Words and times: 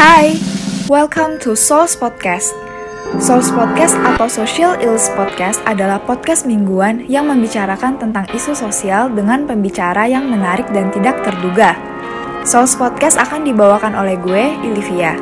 Hai, 0.00 0.32
welcome 0.88 1.36
to 1.44 1.52
Souls 1.52 1.92
Podcast. 1.92 2.56
Souls 3.20 3.52
Podcast 3.52 3.92
atau 4.00 4.32
Social 4.32 4.72
Ills 4.80 5.12
Podcast 5.12 5.60
adalah 5.68 6.00
podcast 6.00 6.48
mingguan 6.48 7.04
yang 7.04 7.28
membicarakan 7.28 8.00
tentang 8.00 8.24
isu 8.32 8.56
sosial 8.56 9.12
dengan 9.12 9.44
pembicara 9.44 10.08
yang 10.08 10.24
menarik 10.24 10.64
dan 10.72 10.88
tidak 10.88 11.20
terduga. 11.20 11.76
Souls 12.48 12.80
Podcast 12.80 13.20
akan 13.20 13.44
dibawakan 13.44 13.92
oleh 13.92 14.16
gue, 14.16 14.56
Olivia. 14.72 15.20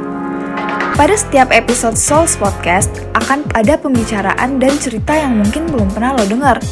Pada 0.94 1.18
setiap 1.18 1.50
episode 1.50 1.98
Souls 1.98 2.38
Podcast 2.38 3.02
akan 3.18 3.50
ada 3.58 3.74
pembicaraan 3.74 4.62
dan 4.62 4.78
cerita 4.78 5.10
yang 5.10 5.42
mungkin 5.42 5.66
belum 5.74 5.90
pernah 5.90 6.14
lo 6.14 6.22
dengar. 6.22 6.62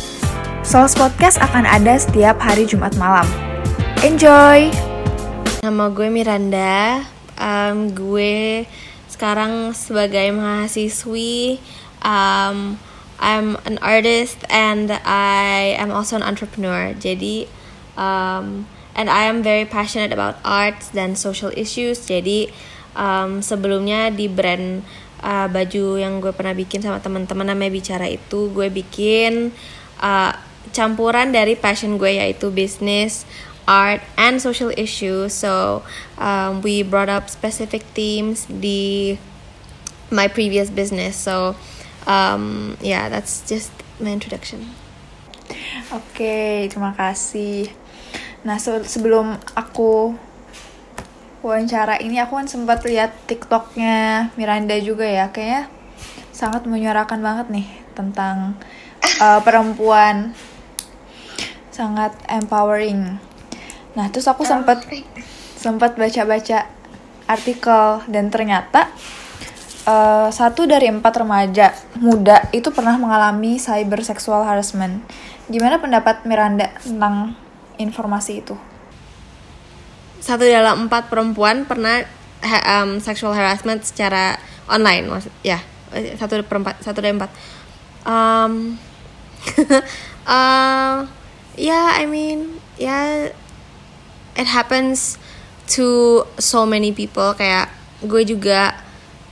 Souls 0.62 0.94
Podcast 0.94 1.42
akan 1.42 1.66
ada 1.66 1.98
setiap 1.98 2.38
hari 2.38 2.70
Jumat 2.70 2.94
malam. 3.02 3.26
Enjoy! 4.06 4.70
Nama 5.66 5.90
gue 5.90 6.06
Miranda, 6.06 7.02
um, 7.40 7.92
gue 7.92 8.66
sekarang 9.08 9.72
sebagai 9.72 10.28
mahasiswi, 10.34 11.62
um, 12.04 12.76
I'm 13.16 13.56
an 13.64 13.80
artist 13.80 14.44
and 14.52 14.92
I 15.08 15.72
am 15.80 15.88
also 15.88 16.20
an 16.20 16.24
entrepreneur. 16.24 16.92
Jadi, 16.92 17.48
um, 17.96 18.68
and 18.92 19.08
I 19.08 19.28
am 19.28 19.40
very 19.40 19.64
passionate 19.64 20.12
about 20.12 20.36
arts 20.44 20.92
dan 20.92 21.16
social 21.16 21.48
issues. 21.56 22.04
Jadi, 22.04 22.52
um, 22.92 23.40
sebelumnya 23.40 24.12
di 24.12 24.28
brand 24.28 24.84
uh, 25.24 25.48
baju 25.48 25.96
yang 25.96 26.20
gue 26.20 26.32
pernah 26.36 26.52
bikin 26.52 26.84
sama 26.84 27.00
teman-teman 27.00 27.48
namanya 27.48 27.72
bicara 27.72 28.04
itu, 28.04 28.52
gue 28.52 28.68
bikin 28.68 29.48
uh, 30.04 30.32
campuran 30.76 31.32
dari 31.32 31.56
passion 31.56 31.96
gue 31.96 32.20
yaitu 32.20 32.52
bisnis 32.52 33.24
art 33.66 34.00
and 34.16 34.40
social 34.40 34.70
issues. 34.74 35.34
So 35.34 35.82
um, 36.18 36.62
we 36.62 36.82
brought 36.82 37.10
up 37.10 37.28
specific 37.28 37.82
themes 37.94 38.46
the 38.46 39.18
my 40.10 40.28
previous 40.30 40.70
business. 40.70 41.16
So 41.18 41.54
um, 42.06 42.78
yeah, 42.80 43.10
that's 43.10 43.42
just 43.46 43.70
my 44.00 44.14
introduction. 44.14 44.70
Oke, 45.94 46.66
terima 46.66 46.94
kasih. 46.98 47.70
Nah, 48.42 48.58
se- 48.58 48.86
sebelum 48.86 49.38
aku 49.54 50.14
wawancara 51.42 52.02
ini, 52.02 52.18
aku 52.18 52.38
kan 52.42 52.50
sempat 52.50 52.82
lihat 52.82 53.14
TikToknya 53.30 54.30
Miranda 54.34 54.74
juga 54.82 55.06
ya, 55.06 55.30
kayaknya 55.30 55.70
sangat 56.34 56.66
menyuarakan 56.66 57.22
banget 57.22 57.46
nih 57.54 57.68
tentang 57.94 58.58
uh, 59.22 59.40
perempuan, 59.46 60.34
sangat 61.70 62.14
empowering. 62.26 63.22
Nah, 63.96 64.12
terus 64.12 64.28
aku 64.28 64.44
sempat 64.44 64.84
sempat 65.56 65.96
baca-baca 65.96 66.68
artikel 67.26 67.84
dan 68.06 68.30
ternyata 68.30 68.92
uh, 69.88 70.28
satu 70.30 70.68
dari 70.68 70.86
empat 70.92 71.24
remaja 71.24 71.74
muda 71.98 72.46
itu 72.54 72.70
pernah 72.70 72.94
mengalami 73.00 73.56
cyber 73.56 74.04
sexual 74.04 74.44
harassment. 74.44 75.00
Gimana 75.48 75.80
pendapat 75.80 76.28
Miranda 76.28 76.70
tentang 76.78 77.34
informasi 77.80 78.44
itu? 78.44 78.54
Satu 80.20 80.44
dalam 80.44 80.86
empat 80.86 81.08
perempuan 81.08 81.64
pernah 81.64 82.04
ha- 82.44 82.84
um, 82.84 83.00
sexual 83.00 83.32
harassment 83.32 83.82
secara 83.82 84.36
online, 84.68 85.08
maksud 85.08 85.32
ya 85.40 85.62
satu 86.18 86.42
per 86.44 86.56
empat, 86.60 86.82
satu 86.82 86.98
dari 86.98 87.14
empat. 87.14 87.30
Um, 88.06 88.76
uh, 90.26 91.06
yeah, 91.56 91.94
I 91.94 92.04
mean, 92.10 92.58
yeah, 92.76 93.30
it 94.36 94.48
happens 94.48 95.16
to 95.76 96.22
so 96.38 96.64
many 96.68 96.92
people. 96.92 97.34
Kayak 97.34 97.72
gue 98.04 98.22
juga 98.22 98.76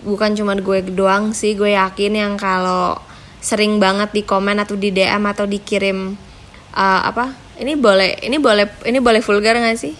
bukan 0.04 0.36
cuma 0.36 0.56
gue 0.56 0.84
doang 0.92 1.32
sih, 1.32 1.56
gue 1.56 1.72
yakin 1.76 2.12
yang 2.12 2.32
kalau 2.36 2.98
sering 3.44 3.76
banget 3.76 4.12
di 4.16 4.22
komen 4.24 4.56
atau 4.56 4.76
di 4.76 4.88
DM 4.88 5.24
atau 5.24 5.44
dikirim 5.44 6.16
uh, 6.74 7.00
apa? 7.04 7.36
Ini 7.54 7.78
boleh, 7.78 8.18
ini 8.26 8.36
boleh, 8.42 8.66
ini 8.82 8.98
boleh 8.98 9.22
vulgar 9.22 9.54
gak 9.54 9.78
sih? 9.78 9.94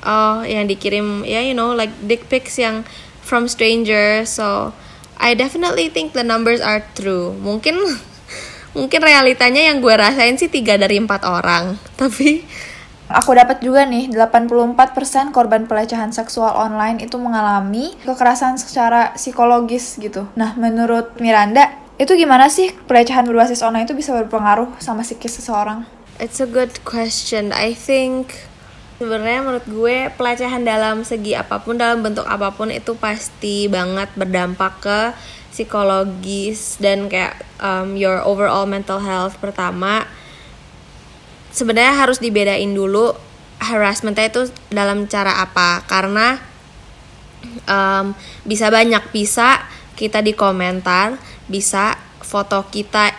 Oh, 0.00 0.42
yang 0.42 0.66
dikirim 0.66 1.22
ya, 1.28 1.38
yeah, 1.38 1.42
you 1.44 1.54
know, 1.54 1.76
like 1.76 1.92
dick 2.08 2.26
pics 2.26 2.56
yang 2.56 2.82
from 3.20 3.46
stranger. 3.46 4.24
So 4.26 4.72
I 5.20 5.36
definitely 5.36 5.92
think 5.92 6.16
the 6.16 6.24
numbers 6.24 6.64
are 6.64 6.82
true. 6.96 7.36
Mungkin 7.36 7.76
mungkin 8.76 9.00
realitanya 9.04 9.70
yang 9.70 9.84
gue 9.84 9.92
rasain 9.92 10.40
sih 10.40 10.48
tiga 10.48 10.80
dari 10.80 10.96
empat 10.96 11.22
orang, 11.28 11.76
tapi 12.00 12.42
Aku 13.10 13.34
dapat 13.34 13.58
juga 13.58 13.82
nih, 13.90 14.06
84% 14.14 15.34
korban 15.34 15.66
pelecehan 15.66 16.14
seksual 16.14 16.54
online 16.54 17.02
itu 17.02 17.18
mengalami 17.18 17.98
kekerasan 18.06 18.54
secara 18.54 19.10
psikologis 19.18 19.98
gitu. 19.98 20.30
Nah, 20.38 20.54
menurut 20.54 21.18
Miranda, 21.18 21.74
itu 21.98 22.14
gimana 22.14 22.46
sih 22.46 22.70
pelecehan 22.86 23.26
berbasis 23.26 23.66
online 23.66 23.84
itu 23.84 23.98
bisa 23.98 24.14
berpengaruh 24.14 24.78
sama 24.78 25.02
psikis 25.02 25.42
seseorang? 25.42 25.82
It's 26.22 26.38
a 26.38 26.46
good 26.46 26.80
question. 26.86 27.50
I 27.50 27.74
think 27.74 28.46
sebenarnya 29.00 29.40
menurut 29.40 29.66
gue 29.66 30.12
pelecehan 30.14 30.62
dalam 30.62 31.02
segi 31.02 31.32
apa 31.32 31.58
pun 31.64 31.80
dalam 31.80 32.04
bentuk 32.04 32.28
apa 32.28 32.52
pun 32.52 32.68
itu 32.68 32.92
pasti 32.94 33.66
banget 33.66 34.12
berdampak 34.12 34.72
ke 34.84 35.00
psikologis 35.48 36.76
dan 36.76 37.08
kayak 37.08 37.40
um, 37.58 37.96
your 37.96 38.20
overall 38.20 38.68
mental 38.68 39.00
health 39.00 39.40
pertama 39.40 40.04
sebenarnya 41.50 41.94
harus 41.94 42.18
dibedain 42.22 42.70
dulu 42.70 43.14
harassmentnya 43.60 44.30
itu 44.30 44.48
dalam 44.72 45.06
cara 45.06 45.44
apa. 45.44 45.84
Karena 45.84 46.40
um, 47.68 48.16
bisa 48.46 48.72
banyak 48.72 49.12
bisa 49.12 49.62
kita 49.94 50.24
di 50.24 50.32
komentar 50.32 51.20
bisa 51.50 51.98
foto 52.24 52.64
kita 52.72 53.12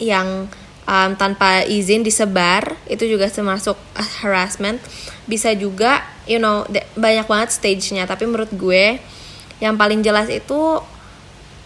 yang 0.00 0.48
um, 0.88 1.10
tanpa 1.18 1.66
izin 1.68 2.00
disebar 2.00 2.78
itu 2.88 3.04
juga 3.04 3.28
termasuk 3.28 3.76
harassment. 4.22 4.80
Bisa 5.26 5.52
juga 5.52 6.06
you 6.24 6.38
know 6.38 6.64
banyak 6.96 7.26
banget 7.26 7.50
stage-nya. 7.52 8.06
Tapi 8.06 8.24
menurut 8.24 8.50
gue 8.54 8.98
yang 9.58 9.74
paling 9.74 10.02
jelas 10.02 10.30
itu 10.30 10.80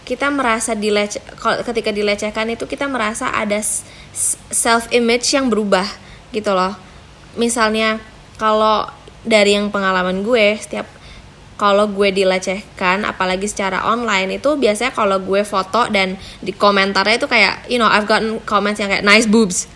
kita 0.09 0.33
merasa 0.33 0.73
dilece 0.73 1.21
ketika 1.69 1.93
dilecehkan 1.93 2.49
itu 2.49 2.65
kita 2.65 2.89
merasa 2.89 3.29
ada 3.29 3.61
self 4.49 4.89
image 4.89 5.37
yang 5.37 5.53
berubah 5.53 5.85
gitu 6.33 6.49
loh. 6.57 6.73
Misalnya 7.37 8.01
kalau 8.41 8.89
dari 9.21 9.53
yang 9.53 9.69
pengalaman 9.69 10.25
gue 10.25 10.57
setiap 10.57 10.89
kalau 11.61 11.85
gue 11.91 12.09
dilecehkan 12.09 13.05
apalagi 13.05 13.45
secara 13.45 13.85
online 13.85 14.41
itu 14.41 14.57
biasanya 14.57 14.97
kalau 14.97 15.21
gue 15.21 15.45
foto 15.45 15.85
dan 15.93 16.17
di 16.41 16.57
komentarnya 16.57 17.21
itu 17.21 17.27
kayak 17.29 17.69
you 17.69 17.77
know 17.77 17.85
I've 17.85 18.09
gotten 18.09 18.41
comments 18.49 18.81
yang 18.81 18.89
kayak 18.89 19.05
nice 19.05 19.29
boobs. 19.29 19.69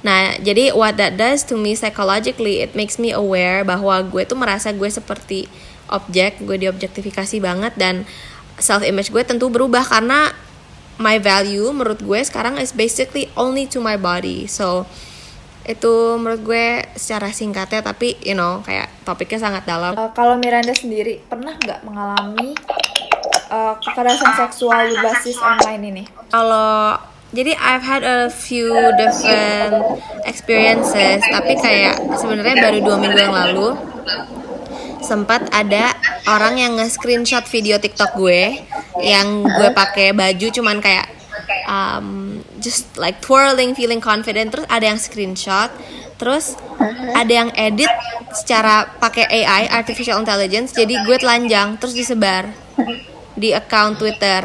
Nah 0.00 0.40
jadi 0.40 0.72
what 0.72 0.96
that 0.96 1.20
does 1.20 1.44
to 1.52 1.60
me 1.60 1.76
psychologically 1.76 2.64
it 2.64 2.72
makes 2.72 2.96
me 2.96 3.12
aware 3.12 3.60
bahwa 3.60 4.00
gue 4.08 4.24
tuh 4.24 4.40
merasa 4.40 4.72
gue 4.72 4.88
seperti 4.88 5.50
objek 5.92 6.40
gue 6.40 6.56
diobjektifikasi 6.56 7.36
banget 7.44 7.76
dan 7.76 8.08
self 8.56 8.82
image 8.84 9.12
gue 9.12 9.22
tentu 9.24 9.48
berubah 9.52 9.84
karena 9.84 10.32
my 10.96 11.20
value 11.20 11.68
menurut 11.72 12.00
gue 12.00 12.20
sekarang 12.24 12.56
is 12.56 12.72
basically 12.72 13.28
only 13.36 13.68
to 13.68 13.78
my 13.80 14.00
body. 14.00 14.48
So 14.48 14.88
itu 15.66 16.14
menurut 16.14 16.46
gue 16.46 16.66
secara 16.94 17.34
singkatnya 17.34 17.82
tapi 17.82 18.14
you 18.22 18.38
know 18.38 18.62
kayak 18.62 18.86
topiknya 19.02 19.50
sangat 19.50 19.66
dalam. 19.66 19.98
Uh, 19.98 20.10
kalau 20.14 20.38
Miranda 20.38 20.72
sendiri 20.72 21.20
pernah 21.26 21.58
nggak 21.58 21.82
mengalami 21.82 22.54
uh, 23.50 23.74
kekerasan 23.82 24.32
seksual 24.46 24.94
berbasis 24.94 25.36
online 25.42 25.82
ini? 25.90 26.04
Kalau 26.30 26.96
jadi 27.34 27.58
I've 27.58 27.82
had 27.82 28.06
a 28.06 28.30
few 28.30 28.70
different 28.94 30.00
experiences 30.22 31.20
tapi 31.26 31.58
kayak 31.58 31.98
sebenarnya 32.14 32.62
baru 32.62 32.78
dua 32.86 32.96
minggu 33.02 33.18
yang 33.18 33.34
lalu 33.34 33.74
sempat 35.02 35.48
ada 35.52 35.92
orang 36.28 36.60
yang 36.60 36.72
nge-screenshot 36.80 37.44
video 37.48 37.76
TikTok 37.76 38.16
gue 38.16 38.60
yang 39.00 39.44
gue 39.44 39.70
pakai 39.72 40.16
baju 40.16 40.46
cuman 40.48 40.80
kayak 40.80 41.06
um, 41.68 42.38
just 42.62 42.88
like 42.96 43.20
twirling 43.20 43.76
feeling 43.76 44.00
confident. 44.00 44.54
Terus 44.54 44.66
ada 44.70 44.84
yang 44.86 44.98
screenshot 44.98 45.70
terus 46.16 46.56
ada 47.12 47.28
yang 47.28 47.52
edit 47.52 47.92
secara 48.32 48.88
pakai 48.96 49.28
AI 49.28 49.68
artificial 49.68 50.16
intelligence. 50.16 50.72
Jadi 50.72 50.96
gue 51.04 51.16
telanjang 51.20 51.76
terus 51.76 51.92
disebar 51.92 52.48
di 53.36 53.52
account 53.52 54.00
Twitter. 54.00 54.42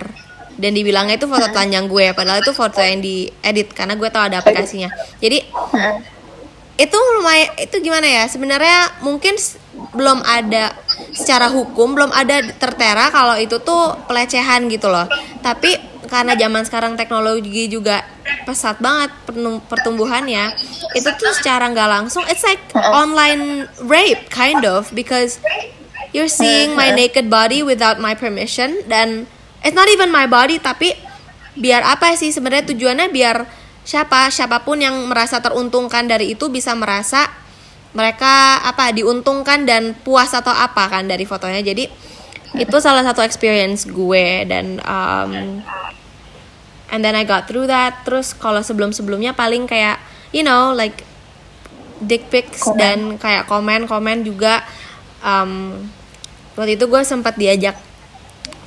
Dan 0.61 0.77
dibilangnya 0.77 1.17
itu 1.17 1.25
foto 1.25 1.47
telanjang 1.49 1.89
gue 1.89 2.13
padahal 2.13 2.43
itu 2.43 2.53
foto 2.53 2.77
yang 2.83 3.01
diedit 3.01 3.73
karena 3.73 3.97
gue 3.97 4.09
tahu 4.13 4.29
ada 4.29 4.45
aplikasinya. 4.45 4.93
Jadi 5.17 5.41
itu 6.77 6.97
lumayan 7.17 7.49
itu 7.57 7.75
gimana 7.81 8.05
ya? 8.05 8.23
Sebenarnya 8.29 9.01
mungkin 9.01 9.37
belum 9.91 10.23
ada 10.23 10.71
secara 11.11 11.51
hukum 11.51 11.91
belum 11.91 12.11
ada 12.15 12.39
tertera 12.55 13.11
kalau 13.11 13.35
itu 13.35 13.59
tuh 13.59 13.95
pelecehan 14.07 14.71
gitu 14.71 14.87
loh. 14.87 15.07
Tapi 15.43 15.77
karena 16.07 16.35
zaman 16.35 16.63
sekarang 16.67 16.93
teknologi 16.99 17.71
juga 17.71 18.03
pesat 18.43 18.79
banget 18.83 19.11
pertumbuhannya 19.71 20.51
itu 20.91 21.07
tuh 21.15 21.31
secara 21.31 21.71
nggak 21.71 21.87
langsung 21.87 22.19
it's 22.27 22.43
like 22.43 22.59
online 22.75 23.63
rape 23.87 24.27
kind 24.27 24.67
of 24.67 24.91
because 24.91 25.39
you're 26.11 26.27
seeing 26.27 26.75
my 26.75 26.91
naked 26.91 27.31
body 27.31 27.63
without 27.63 27.95
my 27.95 28.11
permission 28.11 28.83
dan 28.91 29.23
it's 29.63 29.77
not 29.77 29.87
even 29.87 30.11
my 30.11 30.27
body 30.27 30.59
tapi 30.59 30.91
biar 31.55 31.83
apa 31.83 32.15
sih 32.15 32.31
sebenarnya 32.31 32.71
tujuannya? 32.71 33.07
Biar 33.11 33.43
siapa 33.83 34.29
siapa 34.31 34.61
pun 34.63 34.79
yang 34.79 34.95
merasa 35.09 35.41
teruntungkan 35.41 36.05
dari 36.07 36.37
itu 36.37 36.47
bisa 36.47 36.71
merasa 36.77 37.27
mereka 37.91 38.63
apa 38.63 38.95
diuntungkan 38.95 39.67
dan 39.67 39.91
puas 39.99 40.31
atau 40.31 40.51
apa 40.51 40.87
kan 40.87 41.07
dari 41.07 41.27
fotonya. 41.27 41.59
Jadi 41.59 41.87
itu 42.55 42.77
salah 42.83 43.03
satu 43.03 43.23
experience 43.23 43.87
gue 43.87 44.43
dan 44.47 44.79
um, 44.83 45.63
and 46.91 46.99
then 47.03 47.15
I 47.15 47.27
got 47.27 47.47
through 47.47 47.67
that. 47.67 48.03
Terus 48.07 48.31
kalau 48.35 48.63
sebelum 48.63 48.95
sebelumnya 48.95 49.35
paling 49.35 49.67
kayak 49.67 49.99
you 50.31 50.43
know 50.43 50.71
like 50.71 51.03
dick 52.01 52.27
pics 52.33 52.65
komen. 52.65 52.79
dan 52.79 52.99
kayak 53.19 53.45
komen 53.45 53.85
komen 53.85 54.25
juga 54.25 54.65
um, 55.21 55.83
waktu 56.57 56.75
itu 56.75 56.89
gue 56.89 57.01
sempat 57.05 57.37
diajak 57.37 57.77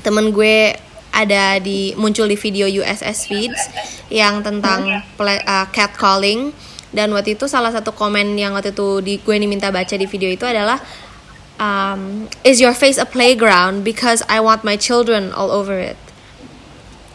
temen 0.07 0.31
gue 0.31 0.77
ada 1.15 1.63
di 1.63 1.95
muncul 1.95 2.27
di 2.27 2.35
video 2.35 2.67
USS 2.67 3.31
feeds 3.31 3.63
yang 4.11 4.43
tentang 4.43 5.03
play, 5.15 5.39
uh, 5.47 5.67
catcalling 5.71 6.51
dan 6.95 7.11
waktu 7.11 7.35
itu 7.35 7.51
salah 7.51 7.75
satu 7.75 7.91
komen 7.91 8.39
yang 8.39 8.55
waktu 8.55 8.71
itu 8.71 9.03
di 9.03 9.19
gue 9.19 9.37
diminta 9.37 9.75
baca 9.75 9.99
di 9.99 10.07
video 10.07 10.31
itu 10.31 10.47
adalah 10.47 10.79
um, 11.59 12.31
is 12.47 12.63
your 12.63 12.73
face 12.73 12.97
a 12.97 13.05
playground 13.05 13.83
because 13.83 14.23
I 14.31 14.39
want 14.39 14.63
my 14.63 14.79
children 14.79 15.35
all 15.35 15.51
over 15.51 15.77
it 15.77 15.99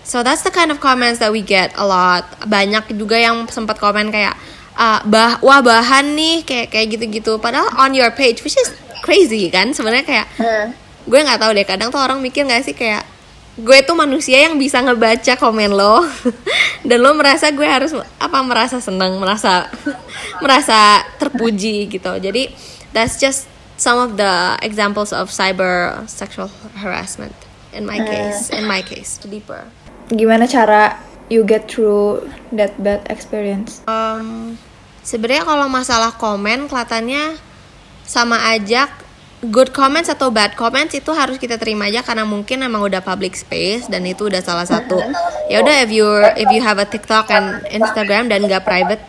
So 0.09 0.25
that's 0.25 0.41
the 0.41 0.49
kind 0.49 0.73
of 0.73 0.81
comments 0.81 1.21
that 1.21 1.29
we 1.29 1.45
get 1.45 1.69
a 1.77 1.85
lot. 1.85 2.25
Banyak 2.49 2.97
juga 2.97 3.13
yang 3.21 3.45
sempat 3.45 3.77
komen 3.77 4.09
kayak 4.09 4.33
uh, 4.73 5.05
bah 5.05 5.37
wah 5.45 5.61
bahan 5.61 6.17
nih 6.17 6.41
kayak 6.41 6.73
kayak 6.73 6.97
gitu-gitu. 6.97 7.37
Padahal 7.37 7.69
on 7.77 7.93
your 7.93 8.09
page, 8.09 8.41
which 8.41 8.57
is 8.57 8.73
crazy 9.05 9.53
kan 9.53 9.69
sebenarnya 9.69 10.01
kayak 10.09 10.27
gue 11.05 11.19
nggak 11.21 11.37
tahu 11.37 11.53
deh. 11.53 11.61
Kadang 11.61 11.93
tuh 11.93 12.01
orang 12.01 12.25
mikir 12.25 12.41
nggak 12.41 12.65
sih 12.65 12.73
kayak 12.73 13.05
gue 13.59 13.79
tuh 13.83 13.95
manusia 13.95 14.47
yang 14.47 14.55
bisa 14.55 14.79
ngebaca 14.79 15.35
komen 15.35 15.75
lo 15.75 16.07
dan 16.87 16.97
lo 17.03 17.11
merasa 17.13 17.51
gue 17.51 17.67
harus 17.67 17.91
apa 18.17 18.37
merasa 18.41 18.79
senang 18.79 19.19
merasa 19.19 19.67
merasa 20.43 21.03
terpuji 21.19 21.91
gitu 21.91 22.15
jadi 22.17 22.49
that's 22.95 23.19
just 23.19 23.45
some 23.75 23.99
of 23.99 24.15
the 24.15 24.55
examples 24.63 25.11
of 25.11 25.27
cyber 25.27 25.99
sexual 26.07 26.47
harassment 26.79 27.35
in 27.75 27.83
my 27.83 27.99
hmm. 27.99 28.07
case 28.07 28.49
in 28.49 28.63
my 28.63 28.79
case 28.79 29.19
deeper 29.27 29.67
gimana 30.09 30.47
cara 30.49 31.09
you 31.29 31.45
get 31.45 31.69
through 31.69 32.25
that 32.51 32.75
bad 32.81 33.05
experience? 33.07 33.85
Um, 33.85 34.57
sebenarnya 35.05 35.45
kalau 35.45 35.69
masalah 35.69 36.11
komen 36.17 36.67
kelihatannya 36.67 37.37
sama 38.03 38.49
aja 38.49 38.89
good 39.47 39.71
comments 39.71 40.11
atau 40.11 40.27
bad 40.27 40.59
comments 40.59 40.91
itu 40.91 41.15
harus 41.15 41.39
kita 41.39 41.55
terima 41.55 41.87
aja 41.87 42.03
karena 42.03 42.27
mungkin 42.27 42.59
emang 42.59 42.83
udah 42.83 42.99
public 42.99 43.39
space 43.39 43.87
dan 43.87 44.03
itu 44.03 44.27
udah 44.27 44.43
salah 44.43 44.67
satu. 44.67 44.99
Ya 45.47 45.63
udah 45.63 45.75
if 45.87 45.89
you 45.95 46.07
if 46.35 46.49
you 46.51 46.59
have 46.59 46.75
a 46.75 46.87
TikTok 46.87 47.31
and 47.31 47.63
Instagram 47.71 48.27
dan 48.27 48.43
gak 48.51 48.67
private 48.67 48.99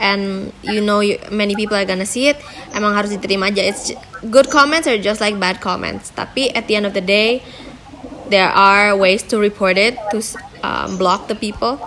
and 0.00 0.52
you 0.64 0.80
know 0.80 1.04
you, 1.04 1.20
many 1.28 1.52
people 1.52 1.76
are 1.76 1.84
gonna 1.84 2.08
see 2.08 2.32
it 2.32 2.40
emang 2.72 2.96
harus 2.96 3.12
diterima 3.12 3.52
aja. 3.52 3.60
It's 3.68 3.92
good 4.32 4.48
comments 4.48 4.88
are 4.88 4.96
just 4.96 5.20
like 5.20 5.36
bad 5.36 5.60
comments. 5.60 6.08
Tapi 6.16 6.56
at 6.56 6.64
the 6.64 6.80
end 6.80 6.88
of 6.88 6.96
the 6.96 7.04
day 7.04 7.44
there 8.32 8.48
are 8.48 8.96
ways 8.96 9.20
to 9.28 9.36
report 9.36 9.76
it 9.76 10.00
to 10.08 10.24
um, 10.64 10.96
block 10.96 11.28
the 11.28 11.36
people 11.36 11.78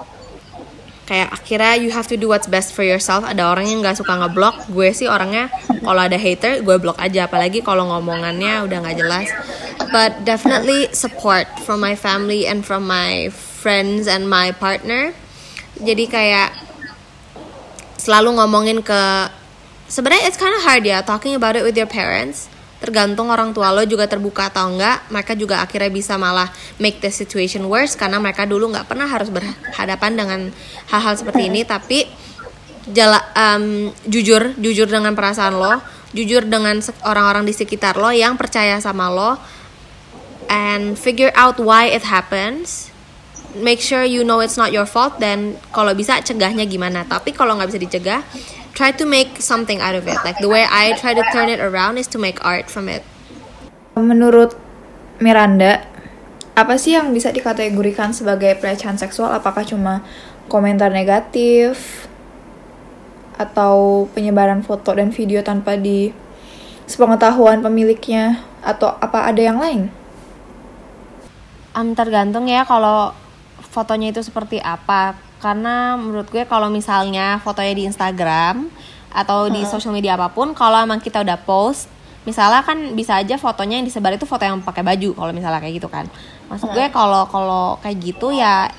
kayak 1.10 1.34
akhirnya 1.34 1.74
you 1.82 1.90
have 1.90 2.06
to 2.06 2.14
do 2.14 2.30
what's 2.30 2.46
best 2.46 2.78
for 2.78 2.86
yourself. 2.86 3.26
Ada 3.26 3.50
orang 3.50 3.66
yang 3.66 3.82
nggak 3.82 3.98
suka 3.98 4.14
ngeblok. 4.14 4.70
Gue 4.70 4.94
sih 4.94 5.10
orangnya 5.10 5.50
kalau 5.82 6.06
ada 6.06 6.22
hater 6.22 6.62
gue 6.62 6.78
blok 6.78 7.02
aja. 7.02 7.26
Apalagi 7.26 7.66
kalau 7.66 7.90
ngomongannya 7.90 8.62
udah 8.70 8.78
nggak 8.86 8.98
jelas. 9.02 9.34
But 9.90 10.22
definitely 10.22 10.94
support 10.94 11.50
from 11.66 11.82
my 11.82 11.98
family 11.98 12.46
and 12.46 12.62
from 12.62 12.86
my 12.86 13.34
friends 13.34 14.06
and 14.06 14.30
my 14.30 14.54
partner. 14.54 15.18
Jadi 15.82 16.06
kayak 16.06 16.54
selalu 17.98 18.38
ngomongin 18.38 18.86
ke 18.86 19.02
sebenarnya 19.90 20.30
it's 20.30 20.38
kind 20.38 20.54
of 20.54 20.62
hard 20.62 20.86
ya 20.86 21.02
talking 21.02 21.34
about 21.34 21.58
it 21.58 21.66
with 21.66 21.74
your 21.74 21.90
parents 21.90 22.48
tergantung 22.80 23.28
orang 23.28 23.52
tua 23.52 23.76
lo 23.76 23.84
juga 23.84 24.08
terbuka 24.08 24.48
atau 24.48 24.72
enggak 24.72 25.12
mereka 25.12 25.36
juga 25.36 25.60
akhirnya 25.60 25.92
bisa 25.92 26.16
malah 26.16 26.48
make 26.80 27.04
the 27.04 27.12
situation 27.12 27.68
worse 27.68 28.00
karena 28.00 28.18
mereka 28.24 28.48
dulu 28.48 28.72
nggak 28.72 28.88
pernah 28.88 29.06
harus 29.06 29.28
berhadapan 29.28 30.12
dengan 30.16 30.40
hal-hal 30.88 31.16
seperti 31.20 31.52
ini. 31.52 31.68
Tapi 31.68 32.08
jala, 32.90 33.20
um, 33.36 33.92
jujur 34.08 34.56
jujur 34.58 34.88
dengan 34.88 35.14
perasaan 35.14 35.60
lo 35.60 35.76
jujur 36.10 36.48
dengan 36.50 36.82
orang-orang 37.06 37.46
di 37.46 37.54
sekitar 37.54 38.00
lo 38.00 38.10
yang 38.10 38.34
percaya 38.34 38.82
sama 38.82 39.14
lo 39.14 39.38
and 40.50 40.98
figure 40.98 41.30
out 41.38 41.62
why 41.62 41.86
it 41.86 42.02
happens. 42.02 42.90
Make 43.50 43.82
sure 43.82 44.06
you 44.06 44.22
know 44.22 44.46
it's 44.46 44.62
not 44.62 44.70
your 44.70 44.86
fault 44.86 45.18
dan 45.18 45.58
kalau 45.74 45.94
bisa 45.98 46.22
cegahnya 46.22 46.70
gimana. 46.70 47.06
Tapi 47.06 47.34
kalau 47.34 47.58
nggak 47.58 47.70
bisa 47.74 47.82
dicegah 47.82 48.22
try 48.80 48.96
to 48.96 49.04
make 49.04 49.44
something 49.44 49.84
out 49.84 49.92
of 49.92 50.08
it. 50.08 50.16
Like 50.24 50.40
the 50.40 50.48
way 50.48 50.64
I 50.64 50.96
try 50.96 51.12
to 51.12 51.20
turn 51.36 51.52
it 51.52 51.60
around 51.60 52.00
is 52.00 52.08
to 52.16 52.18
make 52.18 52.40
art 52.48 52.72
from 52.72 52.88
it. 52.88 53.04
Menurut 54.00 54.56
Miranda, 55.20 55.84
apa 56.56 56.80
sih 56.80 56.96
yang 56.96 57.12
bisa 57.12 57.36
dikategorikan 57.36 58.16
sebagai 58.16 58.56
pelecehan 58.56 58.96
seksual? 58.96 59.36
Apakah 59.36 59.68
cuma 59.68 60.08
komentar 60.48 60.88
negatif 60.96 62.08
atau 63.36 64.08
penyebaran 64.16 64.64
foto 64.64 64.96
dan 64.96 65.12
video 65.12 65.44
tanpa 65.44 65.76
di 65.76 66.16
sepengetahuan 66.88 67.60
pemiliknya 67.60 68.48
atau 68.64 68.96
apa 69.04 69.28
ada 69.28 69.44
yang 69.44 69.60
lain? 69.60 69.92
Um, 71.76 71.92
tergantung 71.92 72.48
ya 72.48 72.64
kalau 72.64 73.12
fotonya 73.60 74.16
itu 74.16 74.24
seperti 74.24 74.64
apa 74.64 75.29
karena 75.40 75.96
menurut 75.96 76.28
gue 76.28 76.44
kalau 76.44 76.68
misalnya 76.68 77.40
fotonya 77.40 77.74
di 77.76 77.84
Instagram 77.88 78.68
atau 79.10 79.50
di 79.50 79.64
hmm. 79.64 79.72
sosial 79.72 79.96
media 79.96 80.20
apa 80.20 80.30
pun 80.30 80.52
kalau 80.54 80.78
emang 80.84 81.02
kita 81.02 81.24
udah 81.24 81.40
post 81.42 81.90
misalnya 82.28 82.62
kan 82.62 82.78
bisa 82.94 83.18
aja 83.18 83.40
fotonya 83.40 83.80
yang 83.80 83.88
disebar 83.88 84.14
itu 84.14 84.28
foto 84.28 84.44
yang 84.44 84.60
pakai 84.62 84.84
baju 84.84 85.16
kalau 85.16 85.32
misalnya 85.32 85.64
kayak 85.64 85.76
gitu 85.82 85.90
kan. 85.90 86.06
Maksud 86.52 86.70
gue 86.76 86.86
kalau 86.92 87.26
kalau 87.32 87.80
kayak 87.82 87.98
gitu 88.04 88.36
ya 88.36 88.70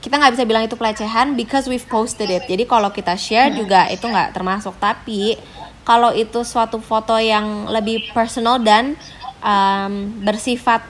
kita 0.00 0.16
nggak 0.16 0.32
bisa 0.32 0.44
bilang 0.48 0.64
itu 0.64 0.80
pelecehan 0.80 1.36
because 1.36 1.68
we've 1.68 1.84
posted 1.84 2.30
it. 2.32 2.48
Jadi 2.48 2.64
kalau 2.64 2.88
kita 2.88 3.18
share 3.20 3.52
juga 3.52 3.84
itu 3.92 4.06
nggak 4.06 4.32
termasuk. 4.32 4.72
Tapi 4.80 5.36
kalau 5.84 6.14
itu 6.14 6.40
suatu 6.46 6.80
foto 6.80 7.18
yang 7.20 7.68
lebih 7.68 8.14
personal 8.16 8.62
dan 8.62 8.96
um, 9.44 10.14
bersifat 10.24 10.86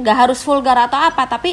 nggak 0.00 0.16
harus 0.16 0.40
vulgar 0.40 0.88
atau 0.88 0.96
apa 0.96 1.28
tapi 1.28 1.52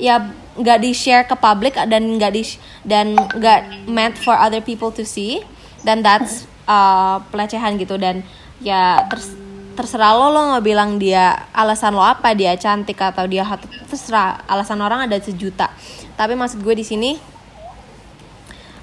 ya 0.00 0.32
nggak 0.56 0.78
di 0.82 0.90
share 0.96 1.28
ke 1.28 1.36
publik 1.36 1.76
dan 1.76 2.02
nggak 2.18 2.32
di 2.32 2.42
dan 2.82 3.14
nggak 3.14 3.86
meant 3.86 4.16
for 4.18 4.34
other 4.34 4.58
people 4.58 4.90
to 4.90 5.04
see 5.06 5.44
dan 5.86 6.02
that's 6.02 6.48
uh, 6.66 7.22
pelecehan 7.30 7.76
gitu 7.76 8.00
dan 8.00 8.24
ya 8.64 9.06
ters, 9.06 9.32
terserah 9.78 10.12
lo 10.16 10.32
lo 10.34 10.40
nggak 10.56 10.64
bilang 10.64 10.90
dia 10.98 11.48
alasan 11.54 11.94
lo 11.94 12.02
apa 12.02 12.34
dia 12.34 12.56
cantik 12.58 12.98
atau 12.98 13.24
dia 13.24 13.46
hot 13.46 13.62
terserah 13.88 14.42
alasan 14.50 14.80
orang 14.82 15.06
ada 15.06 15.16
sejuta 15.22 15.70
tapi 16.18 16.36
maksud 16.36 16.60
gue 16.60 16.74
di 16.76 16.84
sini 16.84 17.10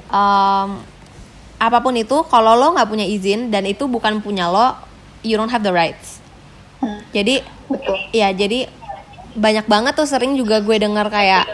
um, 0.09 0.79
apa 1.57 1.77
pun 1.81 1.93
itu 1.97 2.17
kalau 2.29 2.53
lo 2.53 2.73
nggak 2.73 2.89
punya 2.89 3.05
izin 3.05 3.49
dan 3.49 3.65
itu 3.65 3.85
bukan 3.89 4.21
punya 4.21 4.49
lo 4.49 4.77
you 5.21 5.37
don't 5.37 5.51
have 5.51 5.65
the 5.65 5.73
rights 5.73 6.21
hmm. 6.81 7.01
jadi 7.13 7.45
Betul. 7.67 7.97
ya 8.15 8.31
jadi 8.31 8.69
banyak 9.37 9.69
banget 9.69 9.93
tuh 9.93 10.09
sering 10.09 10.33
juga 10.33 10.59
gue 10.59 10.81
dengar 10.81 11.07
kayak 11.13 11.45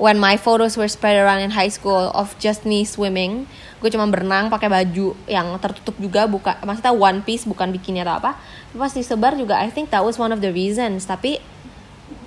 when 0.00 0.16
my 0.16 0.40
photos 0.40 0.80
were 0.80 0.88
spread 0.88 1.20
around 1.20 1.44
in 1.44 1.52
high 1.52 1.68
school 1.68 2.08
of 2.16 2.32
just 2.40 2.64
me 2.64 2.88
swimming 2.88 3.44
gue 3.78 3.90
cuma 3.94 4.10
berenang 4.10 4.50
pakai 4.50 4.66
baju 4.66 5.14
yang 5.30 5.54
tertutup 5.62 5.94
juga 6.02 6.26
buka 6.26 6.58
maksudnya 6.66 6.90
one 6.90 7.22
piece 7.22 7.46
bukan 7.46 7.70
bikini 7.70 8.02
atau 8.02 8.18
apa. 8.18 8.34
Pas 8.74 8.90
disebar 8.90 9.38
juga 9.38 9.54
I 9.62 9.70
think 9.70 9.94
that 9.94 10.02
was 10.02 10.18
one 10.18 10.34
of 10.34 10.42
the 10.42 10.50
reasons. 10.50 11.06
Tapi 11.06 11.38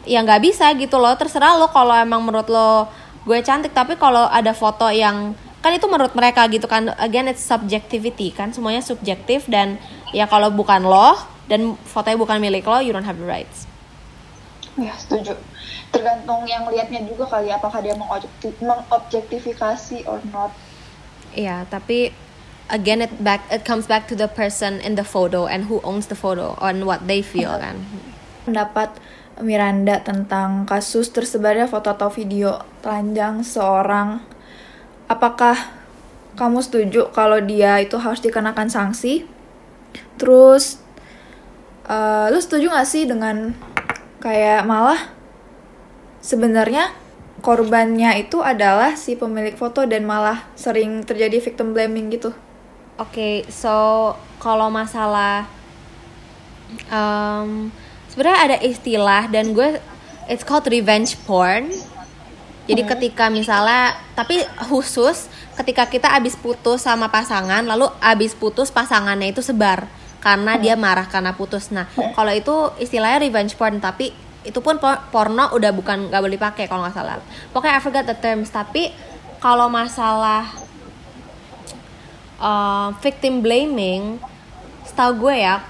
ya 0.07 0.23
nggak 0.23 0.41
bisa 0.41 0.71
gitu 0.79 0.97
loh 0.97 1.13
terserah 1.19 1.59
lo 1.59 1.67
kalau 1.69 1.91
emang 1.91 2.23
menurut 2.23 2.47
lo 2.47 2.87
gue 3.27 3.39
cantik. 3.43 3.75
Tapi 3.75 3.99
kalau 3.99 4.31
ada 4.31 4.55
foto 4.55 4.87
yang 4.87 5.35
kan 5.59 5.75
itu 5.75 5.85
menurut 5.91 6.15
mereka 6.17 6.47
gitu 6.49 6.65
kan 6.65 6.89
again 6.97 7.27
it's 7.27 7.43
subjectivity 7.43 8.31
kan 8.31 8.55
semuanya 8.55 8.79
subjektif. 8.79 9.43
Dan 9.51 9.75
ya 10.15 10.31
kalau 10.31 10.55
bukan 10.55 10.87
lo 10.87 11.19
dan 11.51 11.75
fotonya 11.83 12.15
bukan 12.15 12.39
milik 12.39 12.63
lo 12.63 12.79
you 12.79 12.95
don't 12.95 13.03
have 13.03 13.19
the 13.19 13.27
rights 13.27 13.70
ya 14.79 14.95
setuju 14.95 15.35
tergantung 15.91 16.47
yang 16.47 16.63
liatnya 16.71 17.03
juga 17.03 17.27
kali 17.27 17.51
ya, 17.51 17.59
apakah 17.59 17.83
dia 17.83 17.95
mengobjektifikasi 17.95 20.07
or 20.07 20.23
not 20.31 20.55
Iya, 21.31 21.63
tapi 21.71 22.11
again 22.67 23.03
it 23.03 23.11
back 23.23 23.47
it 23.47 23.63
comes 23.63 23.87
back 23.87 24.07
to 24.07 24.15
the 24.15 24.27
person 24.27 24.83
in 24.83 24.99
the 24.99 25.07
photo 25.07 25.47
and 25.47 25.71
who 25.71 25.79
owns 25.83 26.11
the 26.11 26.17
photo 26.17 26.59
on 26.59 26.83
what 26.83 27.07
they 27.07 27.23
feel 27.23 27.55
kan. 27.55 27.79
Pendapat 28.43 28.91
Miranda 29.39 30.03
tentang 30.03 30.67
kasus 30.67 31.07
tersebarnya 31.15 31.71
foto 31.71 31.95
atau 31.95 32.11
video 32.11 32.59
telanjang 32.83 33.47
seorang 33.47 34.19
apakah 35.07 35.55
kamu 36.35 36.59
setuju 36.63 37.11
kalau 37.15 37.39
dia 37.39 37.79
itu 37.79 37.95
harus 37.95 38.19
dikenakan 38.19 38.67
sanksi? 38.67 39.23
Terus 40.19 40.83
uh, 41.87 42.27
lu 42.27 42.39
setuju 42.43 42.71
gak 42.71 42.87
sih 42.87 43.07
dengan 43.07 43.55
kayak 44.21 44.63
malah 44.69 45.09
sebenarnya 46.21 46.93
korbannya 47.41 48.21
itu 48.21 48.39
adalah 48.39 48.93
si 48.93 49.17
pemilik 49.17 49.57
foto 49.57 49.83
dan 49.89 50.05
malah 50.05 50.45
sering 50.53 51.01
terjadi 51.01 51.41
victim 51.41 51.73
blaming 51.73 52.13
gitu. 52.13 52.29
Oke, 53.01 53.09
okay, 53.09 53.35
so 53.49 54.13
kalau 54.37 54.69
masalah 54.69 55.49
um, 56.93 57.73
sebenarnya 58.13 58.39
ada 58.45 58.57
istilah 58.61 59.25
dan 59.33 59.57
gue 59.57 59.81
it's 60.29 60.45
called 60.45 60.69
revenge 60.69 61.17
porn. 61.25 61.73
Jadi 62.69 62.85
hmm. 62.85 62.91
ketika 62.93 63.25
misalnya 63.33 63.97
tapi 64.13 64.45
khusus 64.69 65.27
ketika 65.57 65.89
kita 65.89 66.13
abis 66.13 66.37
putus 66.37 66.85
sama 66.85 67.09
pasangan 67.09 67.65
lalu 67.65 67.89
abis 67.97 68.37
putus 68.37 68.69
pasangannya 68.69 69.33
itu 69.33 69.41
sebar 69.41 69.89
karena 70.21 70.55
dia 70.61 70.77
marah 70.77 71.09
karena 71.09 71.33
putus. 71.33 71.73
Nah, 71.73 71.89
kalau 72.17 72.31
itu 72.31 72.53
istilahnya 72.77 73.25
revenge 73.25 73.57
porn 73.57 73.81
tapi 73.81 74.13
itu 74.41 74.57
pun 74.57 74.81
porno 74.81 75.53
udah 75.53 75.71
bukan 75.73 76.09
nggak 76.09 76.21
boleh 76.21 76.39
pakai 76.41 76.65
kalau 76.65 76.81
nggak 76.81 76.97
salah 76.97 77.21
pokoknya 77.53 77.77
I 77.77 77.81
forgot 77.81 78.05
the 78.09 78.17
terms 78.17 78.49
tapi 78.49 78.89
kalau 79.37 79.69
masalah 79.69 80.49
uh, 82.41 82.89
victim 83.05 83.45
blaming 83.45 84.17
setahu 84.81 85.29
gue 85.29 85.45
ya 85.45 85.61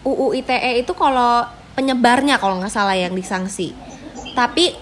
UU 0.00 0.32
ITE 0.40 0.80
itu 0.80 0.92
kalau 0.96 1.44
penyebarnya 1.76 2.40
kalau 2.40 2.56
nggak 2.56 2.72
salah 2.72 2.96
yang 2.96 3.12
disanksi 3.12 3.76
tapi 4.32 4.72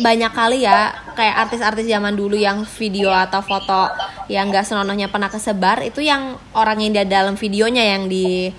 banyak 0.00 0.32
kali 0.34 0.66
ya 0.66 0.92
kayak 1.14 1.48
artis-artis 1.48 1.86
zaman 1.86 2.14
dulu 2.14 2.34
yang 2.34 2.66
video 2.66 3.10
atau 3.10 3.40
foto 3.40 3.88
yang 4.28 4.50
nggak 4.50 4.66
senonohnya 4.66 5.08
pernah 5.08 5.30
kesebar 5.30 5.84
itu 5.86 6.02
yang 6.02 6.36
orang 6.52 6.82
yang 6.82 6.92
di 6.92 7.02
dalam 7.06 7.34
videonya 7.38 7.96
yang 7.96 8.10
di 8.10 8.50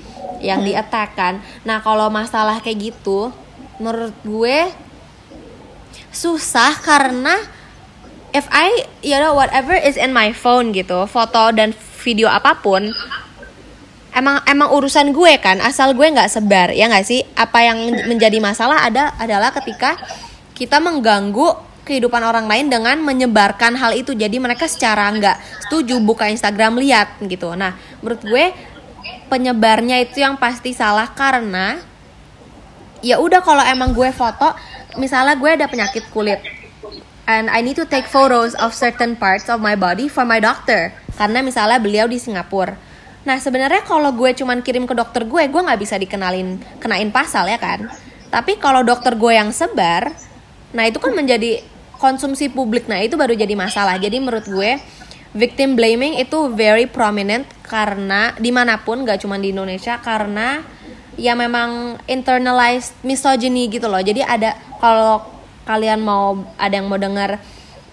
yang 0.43 0.61
di 0.61 0.75
attack 0.75 1.15
kan. 1.15 1.41
Nah 1.63 1.79
kalau 1.81 2.11
masalah 2.11 2.59
kayak 2.61 2.93
gitu 2.93 3.31
menurut 3.79 4.15
gue 4.23 4.71
susah 6.15 6.79
karena 6.79 7.35
if 8.31 8.47
I 8.51 8.87
you 9.03 9.19
know 9.19 9.35
whatever 9.35 9.75
is 9.75 9.99
in 9.99 10.15
my 10.15 10.31
phone 10.31 10.71
gitu 10.71 11.07
foto 11.11 11.51
dan 11.51 11.75
video 12.03 12.31
apa 12.31 12.59
pun 12.63 12.95
emang 14.15 14.39
emang 14.47 14.71
urusan 14.71 15.11
gue 15.11 15.33
kan 15.43 15.59
asal 15.59 15.91
gue 15.91 16.07
nggak 16.07 16.31
sebar 16.31 16.71
ya 16.71 16.87
nggak 16.87 17.05
sih? 17.05 17.21
Apa 17.35 17.67
yang 17.67 17.91
menjadi 18.07 18.39
masalah 18.39 18.87
ada 18.87 19.11
adalah 19.19 19.51
ketika 19.51 19.99
kita 20.55 20.79
mengganggu 20.79 21.75
kehidupan 21.85 22.23
orang 22.25 22.49
lain 22.49 22.71
dengan 22.71 22.97
menyebarkan 23.03 23.77
hal 23.77 23.93
itu. 23.93 24.17
Jadi 24.17 24.41
mereka 24.41 24.65
secara 24.65 25.05
nggak 25.13 25.69
setuju 25.69 26.01
buka 26.01 26.31
Instagram 26.31 26.81
lihat 26.81 27.21
gitu. 27.21 27.53
Nah 27.53 27.77
menurut 28.01 28.23
gue 28.25 28.45
penyebarnya 29.29 30.01
itu 30.01 30.25
yang 30.25 30.39
pasti 30.41 30.73
salah 30.73 31.11
karena 31.13 31.77
ya 33.05 33.21
udah 33.21 33.45
kalau 33.45 33.61
emang 33.61 33.93
gue 33.93 34.09
foto 34.09 34.49
misalnya 34.97 35.37
gue 35.37 35.49
ada 35.61 35.69
penyakit 35.69 36.09
kulit 36.09 36.41
and 37.29 37.53
I 37.53 37.61
need 37.61 37.77
to 37.77 37.85
take 37.85 38.09
photos 38.09 38.57
of 38.57 38.73
certain 38.73 39.13
parts 39.13 39.45
of 39.45 39.61
my 39.61 39.77
body 39.77 40.09
for 40.09 40.25
my 40.25 40.41
doctor 40.41 40.89
karena 41.13 41.45
misalnya 41.45 41.77
beliau 41.77 42.09
di 42.09 42.17
Singapura. 42.17 42.73
Nah 43.25 43.37
sebenarnya 43.37 43.85
kalau 43.85 44.09
gue 44.13 44.33
cuman 44.33 44.61
kirim 44.65 44.89
ke 44.89 44.93
dokter 44.97 45.25
gue 45.25 45.43
gue 45.45 45.61
nggak 45.61 45.79
bisa 45.81 46.01
dikenalin 46.01 46.57
kenain 46.81 47.09
pasal 47.13 47.45
ya 47.45 47.61
kan? 47.61 47.89
Tapi 48.29 48.57
kalau 48.57 48.81
dokter 48.81 49.13
gue 49.13 49.33
yang 49.37 49.53
sebar 49.53 50.13
nah 50.75 50.83
itu 50.83 50.99
kan 50.99 51.15
menjadi 51.15 51.63
konsumsi 51.97 52.51
publik. 52.51 52.85
Nah 52.91 53.01
itu 53.01 53.15
baru 53.15 53.33
jadi 53.33 53.55
masalah. 53.55 53.95
Jadi 53.97 54.19
menurut 54.19 54.45
gue 54.45 54.77
victim 55.35 55.75
blaming 55.75 56.19
itu 56.19 56.51
very 56.51 56.87
prominent 56.87 57.47
karena 57.65 58.31
di 58.39 58.51
mana 58.51 58.79
pun 58.79 59.03
gak 59.03 59.23
cuma 59.23 59.35
di 59.39 59.51
Indonesia 59.51 59.99
karena 59.99 60.63
ya 61.15 61.35
memang 61.35 61.99
internalized 62.07 62.95
misogyny 63.03 63.71
gitu 63.71 63.87
loh. 63.87 63.99
Jadi 64.03 64.23
ada 64.23 64.55
kalau 64.79 65.23
kalian 65.65 66.03
mau 66.03 66.45
ada 66.59 66.77
yang 66.77 66.87
mau 66.87 66.99
dengar 66.99 67.41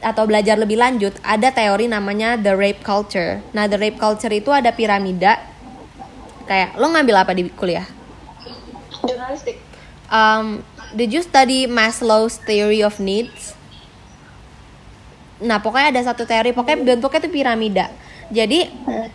atau 0.02 0.26
belajar 0.26 0.58
lebih 0.58 0.82
lanjut 0.82 1.14
ada 1.22 1.54
teori 1.54 1.86
namanya 1.86 2.34
the 2.34 2.52
rape 2.52 2.82
culture. 2.82 3.38
Nah 3.54 3.70
the 3.70 3.78
rape 3.78 3.98
culture 3.98 4.30
itu 4.34 4.50
ada 4.50 4.74
piramida. 4.74 5.38
Kayak 6.42 6.74
lo 6.74 6.90
ngambil 6.90 7.22
apa 7.22 7.32
di 7.38 7.46
kuliah? 7.54 7.86
Jurnalistik. 9.06 9.62
Um, 10.12 10.60
did 10.94 11.10
you 11.12 11.24
study 11.24 11.66
Maslow's 11.66 12.38
theory 12.40 12.84
of 12.84 13.00
needs? 13.00 13.56
Nah 15.42 15.58
pokoknya 15.58 15.98
ada 15.98 16.02
satu 16.06 16.22
teori 16.22 16.54
pokoknya 16.54 16.96
bentuknya 16.96 17.20
itu 17.26 17.30
piramida. 17.30 17.86
Jadi 18.30 18.70
hmm. 18.70 19.08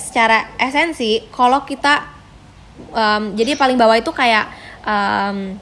secara 0.00 0.48
esensi 0.56 1.22
kalau 1.28 1.62
kita 1.68 2.08
um, 2.96 3.36
jadi 3.36 3.54
paling 3.54 3.76
bawah 3.76 4.00
itu 4.00 4.10
kayak 4.10 4.48
um, 4.82 5.60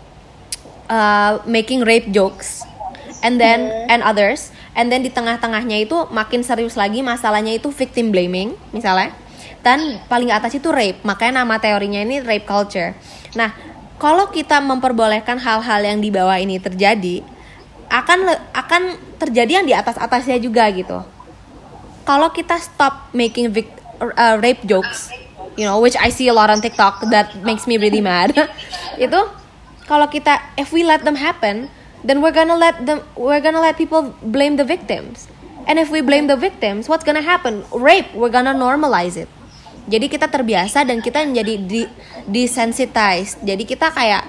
uh, 0.86 1.42
making 1.44 1.82
rape 1.82 2.08
jokes 2.14 2.62
and 3.26 3.42
then 3.42 3.66
yeah. 3.66 3.92
and 3.92 4.00
others 4.06 4.54
and 4.78 4.88
then 4.88 5.02
di 5.02 5.10
tengah-tengahnya 5.10 5.84
itu 5.84 6.06
makin 6.14 6.46
serius 6.46 6.78
lagi 6.78 7.02
masalahnya 7.02 7.58
itu 7.58 7.74
victim 7.74 8.14
blaming 8.14 8.54
misalnya. 8.70 9.12
Dan 9.60 10.00
paling 10.08 10.32
atas 10.32 10.56
itu 10.56 10.72
rape 10.72 11.04
makanya 11.04 11.44
nama 11.44 11.60
teorinya 11.60 12.00
ini 12.00 12.24
rape 12.24 12.48
culture. 12.48 12.96
Nah 13.36 13.52
kalau 14.00 14.32
kita 14.32 14.58
memperbolehkan 14.64 15.36
hal-hal 15.36 15.80
yang 15.84 16.00
di 16.00 16.08
bawah 16.08 16.40
ini 16.40 16.56
terjadi 16.56 17.20
akan 17.92 18.32
akan 18.56 18.82
terjadi 19.20 19.60
yang 19.60 19.66
di 19.68 19.74
atas 19.76 20.00
atasnya 20.00 20.40
juga 20.40 20.64
gitu. 20.72 21.04
Kalau 22.08 22.32
kita 22.32 22.56
stop 22.58 23.12
making 23.12 23.52
vic, 23.52 23.68
uh, 24.00 24.40
rape 24.40 24.64
jokes 24.64 25.12
you 25.60 25.66
know 25.68 25.76
which 25.76 25.96
I 26.00 26.08
see 26.08 26.28
a 26.28 26.34
lot 26.34 26.48
on 26.48 26.64
TikTok 26.64 27.12
that 27.12 27.36
makes 27.44 27.68
me 27.68 27.76
really 27.76 28.00
mad 28.00 28.32
itu 29.04 29.20
kalau 29.84 30.06
kita 30.08 30.40
if 30.56 30.72
we 30.72 30.86
let 30.86 31.04
them 31.04 31.20
happen 31.20 31.68
then 32.00 32.24
we're 32.24 32.34
gonna 32.34 32.56
let 32.56 32.80
them 32.80 33.04
we're 33.18 33.44
gonna 33.44 33.60
let 33.60 33.76
people 33.76 34.16
blame 34.24 34.56
the 34.56 34.64
victims. 34.64 35.28
And 35.68 35.78
if 35.78 35.92
we 35.92 36.00
blame 36.00 36.26
the 36.26 36.40
victims 36.40 36.88
what's 36.88 37.04
gonna 37.04 37.22
happen? 37.22 37.68
Rape 37.70 38.08
we're 38.16 38.32
gonna 38.32 38.56
normalize 38.56 39.20
it 39.20 39.28
jadi 39.88 40.06
kita 40.10 40.28
terbiasa 40.28 40.84
dan 40.84 41.00
kita 41.00 41.24
menjadi 41.24 41.54
di, 41.56 41.82
desensitized. 42.28 43.40
Jadi 43.40 43.64
kita 43.64 43.88
kayak 43.94 44.22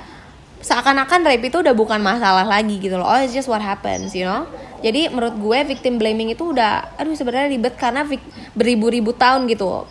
seakan-akan 0.62 1.26
rape 1.26 1.50
itu 1.50 1.60
udah 1.60 1.74
bukan 1.74 2.00
masalah 2.00 2.46
lagi 2.46 2.78
gitu 2.78 2.96
loh. 2.96 3.10
Oh 3.10 3.20
it's 3.20 3.34
just 3.34 3.50
what 3.50 3.60
happens 3.60 4.14
you 4.14 4.24
know? 4.24 4.46
Jadi 4.82 5.10
menurut 5.10 5.36
gue 5.38 5.60
victim 5.74 5.98
blaming 5.98 6.34
itu 6.34 6.54
udah 6.54 6.98
aduh 6.98 7.14
sebenarnya 7.14 7.54
ribet 7.54 7.76
karena 7.78 8.06
beribu-ribu 8.54 9.14
tahun 9.18 9.50
gitu. 9.50 9.86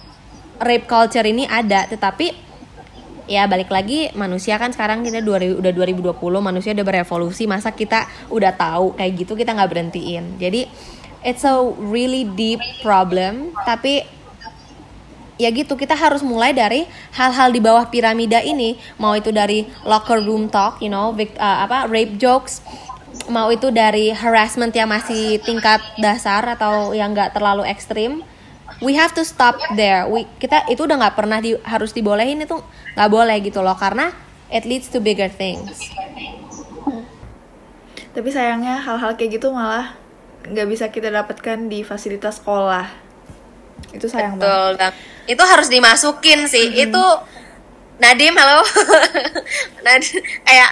Rape 0.60 0.86
culture 0.86 1.26
ini 1.26 1.46
ada 1.46 1.86
tetapi 1.90 2.50
ya 3.30 3.46
balik 3.46 3.70
lagi 3.70 4.10
manusia 4.18 4.58
kan 4.58 4.74
sekarang 4.74 5.06
kita 5.06 5.22
2000, 5.22 5.62
udah 5.62 5.72
2020 5.72 6.18
manusia 6.42 6.74
udah 6.74 6.86
berevolusi 6.86 7.46
masa 7.46 7.70
kita 7.70 8.10
udah 8.26 8.50
tahu 8.58 8.98
kayak 8.98 9.12
gitu 9.22 9.38
kita 9.38 9.54
nggak 9.54 9.70
berhentiin. 9.70 10.38
Jadi 10.38 10.66
it's 11.22 11.46
a 11.46 11.54
really 11.78 12.26
deep 12.26 12.58
problem 12.82 13.54
tapi 13.62 14.02
ya 15.40 15.48
gitu 15.48 15.72
kita 15.72 15.96
harus 15.96 16.20
mulai 16.20 16.52
dari 16.52 16.84
hal-hal 17.16 17.48
di 17.48 17.64
bawah 17.64 17.88
piramida 17.88 18.44
ini. 18.44 18.76
Mau 19.00 19.16
itu 19.16 19.32
dari 19.32 19.64
locker 19.88 20.20
room 20.20 20.52
talk 20.52 20.84
you 20.84 20.92
know 20.92 21.16
uh, 21.16 21.58
apa 21.64 21.88
rape 21.88 22.20
jokes. 22.20 22.60
Mau 23.32 23.48
itu 23.48 23.72
dari 23.72 24.12
harassment 24.12 24.76
yang 24.76 24.92
masih 24.92 25.40
tingkat 25.40 25.80
dasar 25.96 26.44
atau 26.44 26.92
yang 26.92 27.16
nggak 27.16 27.32
terlalu 27.32 27.64
ekstrim. 27.64 28.20
We 28.84 28.96
have 29.00 29.16
to 29.16 29.24
stop 29.24 29.56
there. 29.74 30.04
We 30.04 30.28
kita 30.36 30.68
itu 30.68 30.84
udah 30.84 31.00
nggak 31.00 31.16
pernah 31.16 31.40
di, 31.40 31.56
harus 31.64 31.96
dibolehin 31.96 32.44
itu 32.44 32.60
nggak 32.94 33.10
boleh 33.10 33.36
gitu 33.40 33.64
loh 33.64 33.74
karena 33.80 34.12
it 34.52 34.68
leads 34.68 34.92
to 34.92 35.00
bigger 35.00 35.32
things. 35.32 35.88
Tapi 38.10 38.28
sayangnya 38.28 38.82
hal-hal 38.82 39.16
kayak 39.16 39.40
gitu 39.40 39.54
malah 39.54 39.94
nggak 40.40 40.68
bisa 40.70 40.88
kita 40.88 41.12
dapatkan 41.12 41.68
di 41.68 41.84
fasilitas 41.84 42.40
sekolah 42.40 43.09
itu 43.90 44.06
sayang 44.06 44.38
Betul, 44.38 44.78
banget. 44.78 44.94
itu 45.26 45.42
harus 45.42 45.68
dimasukin 45.68 46.40
sih. 46.46 46.66
Mm 46.70 46.74
-hmm. 46.74 46.84
itu 46.90 47.04
Nadim 48.00 48.34
halo. 48.34 48.64
Nadim 49.84 50.24
kayak 50.42 50.70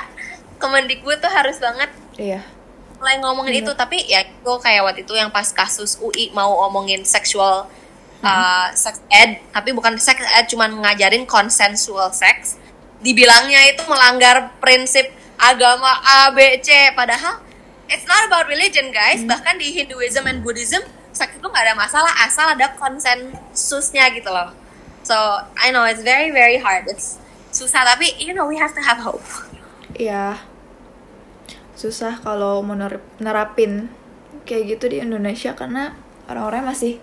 Kemendikbud 0.58 1.22
tuh 1.22 1.30
harus 1.30 1.62
banget 1.62 1.86
iya. 2.18 2.42
mulai 2.98 3.20
ngomongin 3.22 3.54
iya. 3.54 3.62
itu. 3.62 3.72
Tapi 3.76 3.98
ya 4.08 4.20
itu 4.26 4.52
kayak 4.58 4.82
waktu 4.82 5.00
itu 5.06 5.14
yang 5.14 5.30
pas 5.30 5.46
kasus 5.54 6.00
UI 6.02 6.34
mau 6.34 6.66
ngomongin 6.66 7.06
seksual 7.06 7.70
uh, 8.26 8.66
sex 8.74 8.98
ed 9.06 9.38
tapi 9.54 9.70
bukan 9.70 9.94
sex 10.02 10.18
ed 10.18 10.50
cuman 10.50 10.82
ngajarin 10.82 11.28
consensual 11.28 12.10
sex. 12.10 12.58
Dibilangnya 12.98 13.62
itu 13.70 13.86
melanggar 13.86 14.58
prinsip 14.58 15.06
agama 15.38 16.02
A 16.02 16.34
B 16.34 16.58
C. 16.58 16.90
Padahal 16.98 17.38
it's 17.86 18.08
not 18.08 18.26
about 18.26 18.50
religion 18.50 18.90
guys. 18.90 19.22
Hmm. 19.22 19.30
bahkan 19.30 19.54
di 19.60 19.70
Hinduism 19.70 20.26
and 20.26 20.42
Buddhism 20.42 20.82
seks 21.18 21.34
itu 21.34 21.46
nggak 21.46 21.64
ada 21.66 21.74
masalah 21.74 22.14
asal 22.22 22.46
ada 22.54 22.70
konsensusnya 22.78 24.14
gitu 24.14 24.30
loh. 24.30 24.54
So 25.02 25.18
I 25.58 25.74
know 25.74 25.82
it's 25.82 26.06
very 26.06 26.30
very 26.30 26.62
hard. 26.62 26.86
It's 26.86 27.18
susah 27.50 27.82
tapi 27.82 28.14
you 28.22 28.30
know 28.30 28.46
we 28.46 28.54
have 28.62 28.70
to 28.78 28.82
have 28.86 29.02
hope. 29.02 29.26
Iya. 29.98 30.38
Susah 31.74 32.22
kalau 32.22 32.62
menerapin 32.62 33.90
kayak 34.46 34.78
gitu 34.78 34.94
di 34.94 35.02
Indonesia 35.02 35.52
karena 35.58 35.98
orang-orang 36.30 36.72
masih 36.72 37.02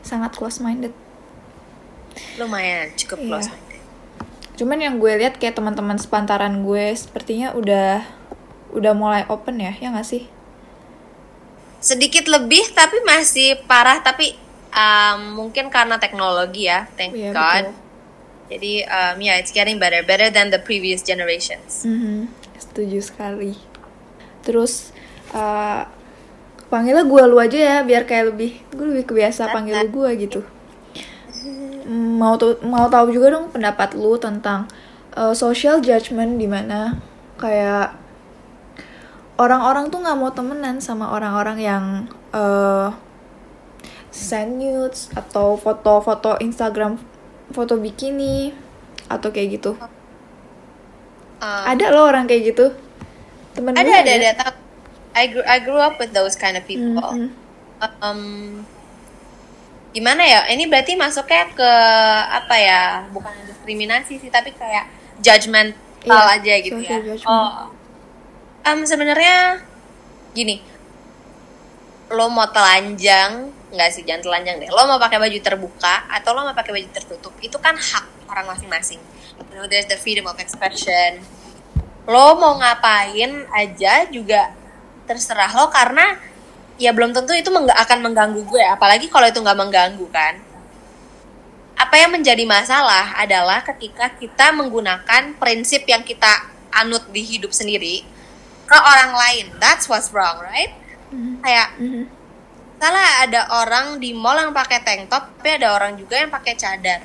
sangat 0.00 0.34
close 0.36 0.62
minded 0.62 0.94
lumayan 2.40 2.92
cukup 2.96 3.18
iya. 3.20 3.28
close 3.28 3.48
minded 3.52 3.82
cuman 4.56 4.78
yang 4.80 4.94
gue 4.96 5.12
lihat 5.20 5.36
kayak 5.36 5.58
teman-teman 5.58 6.00
sepantaran 6.00 6.64
gue 6.64 6.94
sepertinya 6.96 7.52
udah 7.52 8.06
udah 8.72 8.92
mulai 8.96 9.22
open 9.28 9.60
ya 9.60 9.76
ya 9.76 9.92
nggak 9.92 10.06
sih 10.06 10.28
sedikit 11.78 12.26
lebih 12.26 12.62
tapi 12.72 12.98
masih 13.02 13.60
parah 13.64 14.00
tapi 14.00 14.34
um, 14.70 15.18
mungkin 15.36 15.68
karena 15.68 15.96
teknologi 15.96 16.66
ya 16.66 16.88
thank 16.94 17.12
Iya, 17.12 17.30
god. 17.30 17.64
betul. 17.68 17.84
jadi 18.46 18.72
um, 18.86 19.16
yeah 19.18 19.36
it's 19.36 19.50
getting 19.50 19.76
better 19.76 20.00
better 20.02 20.30
than 20.30 20.48
the 20.48 20.58
previous 20.58 21.02
generations. 21.02 21.82
Mhm, 21.82 22.30
setuju 22.54 23.02
sekali. 23.02 23.58
Terus 24.40 24.94
eh 25.34 25.82
panggilnya 26.66 27.02
gue 27.02 27.22
lu 27.26 27.38
aja 27.38 27.58
ya 27.58 27.76
biar 27.82 28.06
kayak 28.06 28.34
lebih 28.34 28.62
gue 28.70 28.86
lebih 28.86 29.04
kebiasa 29.10 29.50
panggil 29.50 29.74
lu 29.76 29.90
gue 29.90 30.10
gitu. 30.22 30.40
Mm, 31.86 32.18
mau 32.18 32.34
tuh 32.34 32.58
mau 32.62 32.86
tahu 32.86 33.10
juga 33.10 33.30
dong 33.32 33.50
pendapat 33.50 33.94
lu 33.94 34.14
tentang 34.16 34.66
eh, 35.12 35.34
social 35.34 35.78
judgment 35.78 36.38
di 36.38 36.46
mana. 36.46 36.98
Kayak 37.36 37.98
orang-orang 39.36 39.92
tuh 39.92 40.00
nggak 40.00 40.16
mau 40.16 40.30
temenan 40.32 40.80
sama 40.80 41.12
orang-orang 41.12 41.58
yang 41.60 41.84
eh 42.32 42.88
send 44.08 44.56
nudes 44.56 45.12
atau 45.12 45.60
foto-foto 45.60 46.40
Instagram 46.40 46.96
foto 47.52 47.76
bikini 47.76 48.56
atau 49.12 49.28
kayak 49.28 49.60
gitu. 49.60 49.76
Um, 51.36 51.64
ada 51.68 51.92
loh 51.92 52.08
orang 52.08 52.24
kayak 52.24 52.56
gitu. 52.56 52.72
Temen 53.52 53.76
ada 53.76 53.92
ada 54.00 54.12
ada. 54.16 54.30
tak- 54.34 54.64
I 55.16 55.32
grew 55.32 55.44
I 55.44 55.60
grew 55.60 55.80
up 55.80 55.96
with 55.96 56.12
those 56.12 56.36
kind 56.36 56.56
of 56.56 56.64
people. 56.64 56.96
Mhm. 57.12 57.28
um, 58.00 58.20
gimana 59.92 60.24
ya? 60.24 60.40
Ini 60.48 60.64
berarti 60.68 60.96
masuknya 60.96 61.48
ke 61.52 61.70
apa 62.32 62.56
ya? 62.56 62.82
Bukan 63.12 63.32
diskriminasi 63.48 64.16
sih 64.16 64.28
tapi 64.32 64.52
kayak 64.56 64.88
judgmental 65.20 65.76
Iya, 66.04 66.36
aja 66.40 66.54
gitu 66.60 66.80
ya. 66.80 67.00
judgment. 67.00 67.24
oh 67.28 67.68
um, 68.66 68.82
sebenarnya 68.82 69.62
gini 70.34 70.60
lo 72.10 72.30
mau 72.30 72.46
telanjang 72.50 73.50
nggak 73.70 73.90
sih? 73.90 74.06
Jangan 74.06 74.22
telanjang 74.22 74.62
deh. 74.62 74.70
Lo 74.70 74.86
mau 74.86 74.98
pakai 74.98 75.18
baju 75.18 75.38
terbuka 75.42 76.06
atau 76.06 76.38
lo 76.38 76.46
mau 76.46 76.54
pakai 76.54 76.70
baju 76.70 76.88
tertutup 76.94 77.34
itu 77.42 77.58
kan 77.58 77.74
hak 77.74 78.30
orang 78.30 78.46
masing-masing. 78.46 79.02
You 79.50 79.58
know, 79.58 79.66
there's 79.66 79.90
the 79.90 79.98
freedom 79.98 80.30
of 80.30 80.38
expression 80.38 81.22
lo 82.06 82.38
mau 82.38 82.54
ngapain 82.62 83.50
aja 83.50 84.06
juga 84.06 84.54
terserah 85.10 85.50
lo 85.58 85.66
karena 85.74 86.14
ya 86.78 86.94
belum 86.94 87.10
tentu 87.10 87.34
itu 87.34 87.50
mengga- 87.50 87.74
akan 87.82 87.98
mengganggu 88.06 88.40
gue. 88.46 88.62
Apalagi 88.62 89.10
kalau 89.10 89.26
itu 89.26 89.42
nggak 89.42 89.58
mengganggu 89.58 90.06
kan? 90.14 90.38
Apa 91.76 91.94
yang 91.98 92.14
menjadi 92.14 92.46
masalah 92.46 93.18
adalah 93.18 93.60
ketika 93.60 94.08
kita 94.16 94.54
menggunakan 94.54 95.34
prinsip 95.36 95.84
yang 95.84 96.06
kita 96.06 96.46
anut 96.72 97.04
di 97.10 97.26
hidup 97.26 97.50
sendiri 97.52 98.15
ke 98.66 98.76
orang 98.76 99.14
lain. 99.14 99.46
That's 99.56 99.86
what's 99.86 100.10
wrong 100.10 100.42
right? 100.42 100.74
Mhm. 101.06 101.38
kayak 101.38 101.68
Mhm. 101.78 102.02
salah 102.76 103.22
ada 103.22 103.40
orang 103.56 103.96
di 103.96 104.10
mall 104.10 104.36
yang 104.36 104.50
pakai 104.50 104.82
tank 104.82 105.06
top 105.06 105.32
tapi 105.38 105.54
ada 105.56 105.72
orang 105.72 105.94
juga 105.94 106.18
yang 106.18 106.28
pakai 106.28 106.52
cadar. 106.52 107.00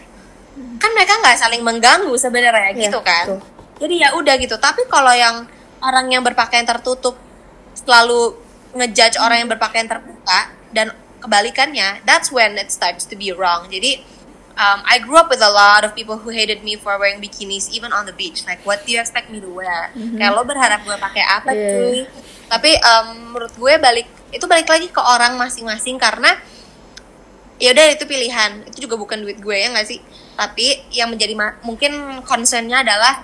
Kan 0.77 0.91
mereka 0.91 1.22
nggak 1.22 1.38
saling 1.38 1.62
mengganggu 1.62 2.12
sebenarnya 2.18 2.74
Iya, 2.75 2.89
gitu 2.89 3.00
kan? 3.00 3.25
betul. 3.30 3.39
jadi 3.80 3.96
ya 3.98 4.10
udah 4.13 4.36
gitu. 4.36 4.58
Tapi 4.58 4.86
kalau 4.86 5.13
yang 5.13 5.46
orang 5.80 6.06
yang 6.10 6.22
berpakaian 6.22 6.65
tertutup 6.65 7.18
selalu 7.74 8.36
ngejudge 8.74 9.18
orang 9.18 9.46
yang 9.46 9.50
berpakaian 9.50 9.86
terbuka 9.86 10.39
dan 10.70 10.91
kebalikannya 11.22 12.01
that's 12.03 12.30
when 12.30 12.58
it 12.58 12.70
starts 12.70 13.06
to 13.06 13.13
be 13.13 13.30
wrong. 13.30 13.70
Jadi 13.70 14.01
um, 14.55 14.79
I 14.84 15.00
grew 15.00 15.15
up 15.15 15.27
with 15.27 15.39
a 15.39 15.50
lot 15.50 15.84
of 15.84 15.93
people 15.93 16.20
who 16.20 16.29
hated 16.29 16.63
me 16.63 16.75
for 16.75 16.96
wearing 16.96 17.20
bikinis 17.20 17.72
even 17.72 17.91
on 17.91 18.03
the 18.05 18.15
beach. 18.15 18.43
Like 18.43 18.63
what 18.63 18.84
do 18.84 18.91
you 18.91 19.00
expect 19.00 19.29
me 19.29 19.39
to 19.39 19.50
wear? 19.50 19.91
Kayak 19.93 20.31
lo 20.34 20.43
berharap 20.43 20.84
gue 20.84 20.96
pakai 20.96 21.24
apa 21.24 21.50
Yeah. 21.51 21.72
cuy? 21.72 22.00
Tapi 22.51 22.71
um, 22.84 23.06
menurut 23.32 23.54
gue 23.56 23.73
balik 23.80 24.08
itu 24.32 24.43
balik 24.47 24.67
lagi 24.67 24.88
ke 24.91 24.99
orang 24.99 25.36
masing-masing 25.36 25.95
karena 25.95 26.36
ya 27.60 27.71
udah 27.71 27.86
itu 27.93 28.04
pilihan. 28.04 28.67
Itu 28.67 28.88
juga 28.89 28.95
bukan 28.99 29.23
duit 29.23 29.39
gue 29.39 29.56
ya 29.56 29.71
nggak 29.71 29.88
sih? 29.88 29.99
Tapi 30.36 30.89
yang 30.91 31.12
menjadi 31.12 31.32
ma- 31.36 31.60
mungkin 31.63 32.23
concernnya 32.28 32.84
adalah 32.84 33.23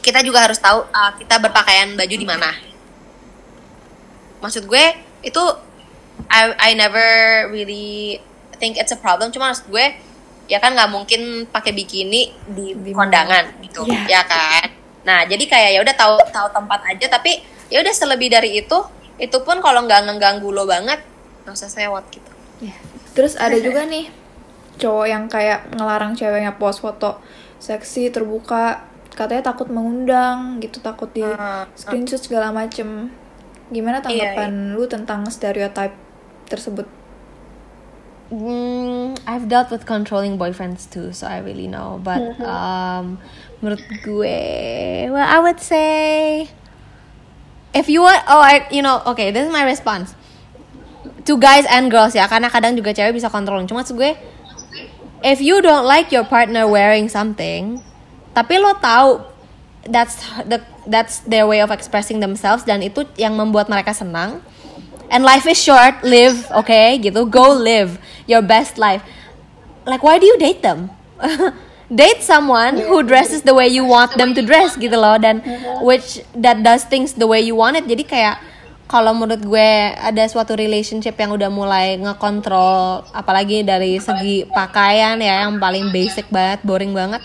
kita 0.00 0.24
juga 0.24 0.40
harus 0.48 0.56
tahu 0.56 0.88
uh, 0.88 1.12
kita 1.20 1.36
berpakaian 1.36 1.92
baju 1.92 2.16
di 2.16 2.24
mana. 2.28 2.48
Maksud 4.40 4.64
gue 4.64 4.84
itu 5.20 5.42
I 6.32 6.52
I 6.56 6.70
never 6.72 7.04
really 7.52 8.20
think 8.56 8.80
it's 8.80 8.92
a 8.92 8.96
problem. 9.00 9.28
Cuma 9.32 9.52
maksud 9.52 9.68
gue 9.68 9.84
ya 10.50 10.58
kan 10.58 10.74
nggak 10.74 10.90
mungkin 10.90 11.20
pakai 11.46 11.70
bikini 11.70 12.34
di, 12.50 12.74
Di 12.74 12.90
kondangan 12.90 13.54
gitu 13.62 13.86
Iya. 13.86 14.18
ya 14.18 14.22
kan 14.26 14.66
nah 15.00 15.22
jadi 15.22 15.40
kayak 15.40 15.70
ya 15.72 15.80
udah 15.80 15.94
tahu 15.94 16.14
tahu 16.28 16.48
tempat 16.50 16.80
aja 16.84 17.06
tapi 17.08 17.38
ya 17.70 17.78
udah 17.78 17.94
selebih 17.94 18.28
dari 18.28 18.58
itu 18.58 18.78
itu 19.16 19.38
pun 19.40 19.62
kalau 19.62 19.86
nggak 19.86 20.10
ngeganggu 20.10 20.50
lo 20.50 20.66
banget 20.66 20.98
nggak 21.46 21.54
usah 21.54 21.70
sewot 21.70 22.04
gitu 22.10 22.28
Iya. 22.60 22.76
Terus 23.10 23.40
ada 23.40 23.56
juga 23.56 23.86
nih 23.86 24.12
cowok 24.76 25.06
yang 25.06 25.24
kayak 25.26 25.72
ngelarang 25.72 26.12
ceweknya 26.12 26.52
post 26.54 26.80
foto 26.80 27.16
seksi 27.56 28.08
terbuka, 28.08 28.84
katanya 29.12 29.48
takut 29.48 29.68
mengundang 29.68 30.56
gitu, 30.58 30.80
takut 30.80 31.08
di 31.10 31.20
Hmm, 31.20 31.68
screenshot 31.72 32.16
segala 32.16 32.48
macem. 32.50 33.12
Gimana 33.68 34.00
Iya, 34.00 34.04
tanggapan 34.32 34.72
lu 34.72 34.84
tentang 34.84 35.28
stereotype 35.28 35.92
tersebut? 36.46 36.88
Hmm, 38.30 39.18
I've 39.26 39.50
dealt 39.50 39.74
with 39.74 39.86
controlling 39.86 40.38
boyfriends 40.38 40.86
too, 40.86 41.10
so 41.12 41.26
I 41.26 41.42
really 41.42 41.66
know. 41.66 41.98
But 41.98 42.38
um, 42.38 43.18
menurut 43.58 43.82
gue, 44.06 45.10
well, 45.10 45.26
I 45.26 45.42
would 45.42 45.58
say, 45.58 46.46
if 47.74 47.90
you 47.90 48.06
want, 48.06 48.22
oh, 48.30 48.38
I, 48.38 48.70
you 48.70 48.82
know, 48.82 49.02
okay, 49.06 49.34
this 49.34 49.46
is 49.46 49.52
my 49.52 49.66
response 49.66 50.14
to 51.26 51.36
guys 51.42 51.66
and 51.66 51.90
girls 51.90 52.14
ya, 52.14 52.30
karena 52.30 52.46
kadang 52.46 52.78
juga 52.78 52.94
cewek 52.94 53.18
bisa 53.18 53.26
controlling. 53.26 53.66
Cuma 53.66 53.82
gue, 53.82 54.14
if 55.26 55.42
you 55.42 55.58
don't 55.58 55.84
like 55.84 56.14
your 56.14 56.22
partner 56.22 56.70
wearing 56.70 57.10
something, 57.10 57.82
tapi 58.30 58.62
lo 58.62 58.78
tahu 58.78 59.26
that's 59.90 60.22
the 60.46 60.62
that's 60.86 61.26
their 61.26 61.50
way 61.50 61.58
of 61.58 61.74
expressing 61.74 62.20
themselves 62.22 62.62
dan 62.62 62.78
itu 62.84 63.04
yang 63.18 63.34
membuat 63.34 63.66
mereka 63.66 63.90
senang. 63.90 64.38
And 65.10 65.26
life 65.26 65.44
is 65.50 65.58
short, 65.58 66.06
live, 66.06 66.46
okay, 66.62 66.94
gitu. 67.02 67.26
Go 67.26 67.50
live 67.50 67.98
your 68.30 68.40
best 68.40 68.78
life. 68.78 69.02
Like 69.82 70.06
why 70.06 70.22
do 70.22 70.26
you 70.26 70.38
date 70.38 70.62
them? 70.62 70.94
date 71.90 72.22
someone 72.22 72.78
who 72.78 73.02
dresses 73.02 73.42
the 73.42 73.50
way 73.50 73.66
you 73.66 73.82
want 73.82 74.14
them 74.14 74.30
to 74.30 74.46
dress 74.46 74.78
gitu 74.78 74.94
loh 74.94 75.18
dan 75.18 75.42
which 75.82 76.22
that 76.38 76.62
does 76.62 76.86
things 76.86 77.18
the 77.18 77.26
way 77.26 77.42
you 77.42 77.58
want 77.58 77.74
it. 77.74 77.84
Jadi 77.90 78.06
kayak 78.06 78.38
kalau 78.86 79.10
menurut 79.14 79.42
gue 79.42 79.70
ada 79.98 80.22
suatu 80.30 80.54
relationship 80.54 81.18
yang 81.18 81.34
udah 81.34 81.50
mulai 81.50 81.98
ngekontrol 81.98 83.06
apalagi 83.10 83.66
dari 83.66 83.98
segi 83.98 84.46
pakaian 84.46 85.18
ya 85.18 85.46
yang 85.46 85.58
paling 85.58 85.90
basic 85.90 86.30
banget, 86.30 86.62
boring 86.62 86.94
banget 86.94 87.22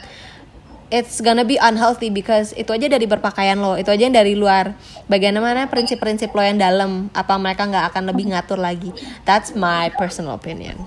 it's 0.95 1.19
gonna 1.19 1.43
be 1.43 1.59
unhealthy 1.59 2.07
because 2.07 2.55
itu 2.55 2.71
aja 2.71 2.87
dari 2.87 3.03
berpakaian 3.03 3.59
lo, 3.59 3.75
itu 3.75 3.91
aja 3.91 4.07
yang 4.07 4.15
dari 4.15 4.31
luar. 4.31 4.79
Bagaimana 5.11 5.67
prinsip-prinsip 5.67 6.31
lo 6.31 6.39
yang 6.39 6.55
dalam, 6.55 7.11
apa 7.11 7.35
mereka 7.35 7.67
nggak 7.67 7.91
akan 7.91 8.03
lebih 8.15 8.31
ngatur 8.31 8.55
lagi? 8.55 8.95
That's 9.27 9.51
my 9.51 9.91
personal 9.99 10.39
opinion. 10.39 10.79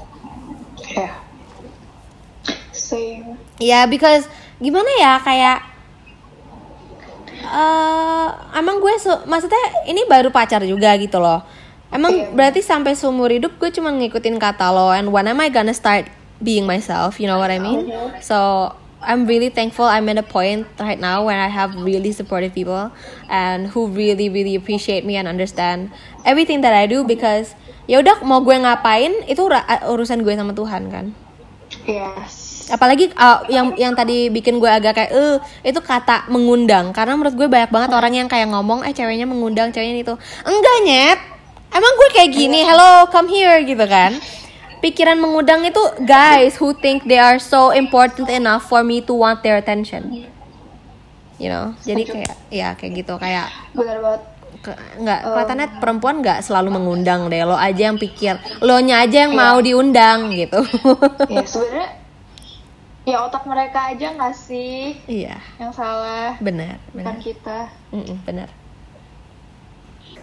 Yeah. 0.97 1.13
Same. 2.73 3.37
Ya, 3.61 3.85
because 3.85 4.25
gimana 4.57 4.89
ya 4.97 5.21
kayak 5.21 5.59
eh 7.49 8.29
emang 8.57 8.81
gue 8.83 8.95
su- 8.99 9.25
maksudnya 9.29 9.85
ini 9.85 10.09
baru 10.09 10.33
pacar 10.33 10.65
juga 10.65 10.97
gitu 10.97 11.21
loh. 11.21 11.45
Emang 11.89 12.13
Iya. 12.13 12.29
berarti 12.33 12.61
sampai 12.61 12.93
seumur 12.93 13.33
hidup 13.33 13.57
gue 13.57 13.73
cuma 13.73 13.89
ngikutin 13.89 14.37
kata 14.37 14.69
lo 14.73 14.93
and 14.93 15.09
when 15.09 15.25
am 15.25 15.41
I 15.41 15.49
gonna 15.49 15.73
start 15.73 16.09
being 16.39 16.69
myself, 16.69 17.17
you 17.19 17.27
know 17.27 17.41
what 17.41 17.51
I 17.51 17.59
mean? 17.59 17.89
So 18.21 18.71
I'm 18.99 19.31
really 19.31 19.49
thankful 19.49 19.87
I'm 19.87 20.11
at 20.11 20.19
a 20.19 20.27
point 20.27 20.67
right 20.83 20.99
now 20.99 21.23
where 21.23 21.39
I 21.39 21.47
have 21.47 21.79
really 21.79 22.11
supportive 22.11 22.51
people 22.55 22.91
and 23.31 23.71
who 23.71 23.87
really 23.87 24.27
really 24.27 24.59
appreciate 24.59 25.07
me 25.07 25.15
and 25.15 25.31
understand 25.31 25.95
everything 26.27 26.67
that 26.67 26.75
I 26.75 26.91
do 26.91 27.07
because 27.07 27.55
ya 27.87 28.03
udah 28.03 28.27
mau 28.27 28.43
gue 28.43 28.59
ngapain 28.59 29.25
itu 29.31 29.47
urusan 29.87 30.27
gue 30.27 30.35
sama 30.35 30.53
Tuhan 30.53 30.91
kan? 30.91 31.07
Yes. 31.85 32.59
apalagi 32.69 33.09
uh, 33.17 33.49
yang 33.49 33.73
yang 33.81 33.97
tadi 33.97 34.29
bikin 34.29 34.61
gue 34.61 34.69
agak 34.69 34.93
kayak 34.93 35.11
eh 35.17 35.41
itu 35.65 35.81
kata 35.81 36.29
mengundang. 36.29 36.93
Karena 36.93 37.17
menurut 37.17 37.33
gue 37.33 37.49
banyak 37.49 37.73
banget 37.73 37.91
orang 37.97 38.13
yang 38.13 38.29
kayak 38.29 38.53
ngomong 38.53 38.85
eh 38.85 38.93
ceweknya 38.93 39.25
mengundang 39.25 39.73
ceweknya 39.73 40.05
itu. 40.05 40.15
Enggak 40.45 40.77
nyet. 40.85 41.19
Emang 41.73 41.93
gue 41.97 42.09
kayak 42.13 42.31
gini 42.33 42.61
hello 42.65 43.09
come 43.13 43.29
here 43.29 43.61
gitu 43.65 43.85
kan 43.85 44.17
pikiran 44.79 45.19
mengundang 45.19 45.63
itu 45.63 45.81
guys 46.03 46.59
who 46.59 46.75
think 46.75 47.05
they 47.05 47.19
are 47.19 47.39
so 47.39 47.71
important 47.75 48.27
enough 48.31 48.67
for 48.67 48.83
me 48.83 49.03
to 49.03 49.13
want 49.15 49.43
their 49.43 49.59
attention? 49.59 50.27
You 51.39 51.49
know? 51.51 51.75
Jadi 51.83 52.03
kayak 52.07 52.35
ya 52.51 52.75
kayak 52.75 52.93
gitu. 53.05 53.15
Kayak 53.19 53.51
Benar 53.75 53.99
banget. 54.03 54.23
ke- 54.59 54.81
nggak 54.99 55.21
kelihatannya 55.23 55.67
perempuan 55.79 56.19
nggak 56.19 56.43
selalu 56.43 56.75
mengundang 56.75 57.31
deh. 57.31 57.47
Lo 57.47 57.55
aja 57.55 57.91
yang 57.91 57.99
pikir 57.99 58.35
lo 58.59 58.83
nya 58.83 59.07
aja 59.07 59.29
yang 59.29 59.35
mau 59.39 59.63
diundang 59.63 60.35
gitu. 60.35 60.59
Ya 61.31 61.47
sebenarnya 61.47 61.89
ya 63.09 63.25
otak 63.25 63.49
mereka 63.49 63.89
aja 63.89 64.13
nggak 64.13 64.35
sih 64.37 64.93
iya. 65.09 65.41
yang 65.57 65.73
salah? 65.73 66.37
Benar 66.43 66.77
bukan 66.93 67.17
benar. 67.17 67.25
kita. 67.25 67.59
Mm-mm, 67.95 68.19
benar. 68.27 68.49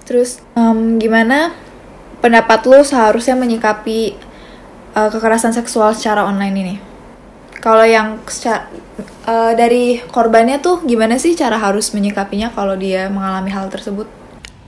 Terus 0.06 0.44
em, 0.54 1.02
gimana 1.02 1.56
pendapat 2.22 2.62
lu 2.70 2.82
seharusnya 2.86 3.34
menyikapi 3.34 4.14
eh, 4.96 5.10
kekerasan 5.12 5.52
seksual 5.52 5.92
secara 5.94 6.24
online 6.24 6.56
ini. 6.56 6.76
Kalau 7.60 7.84
yang 7.84 8.22
seca- 8.26 8.72
eh, 9.28 9.54
dari 9.54 10.00
korbannya 10.00 10.64
tuh 10.64 10.82
gimana 10.88 11.20
sih 11.20 11.36
cara 11.36 11.60
harus 11.60 11.92
menyikapinya 11.92 12.50
kalau 12.56 12.80
dia 12.80 13.12
mengalami 13.12 13.52
hal 13.52 13.68
tersebut? 13.68 14.08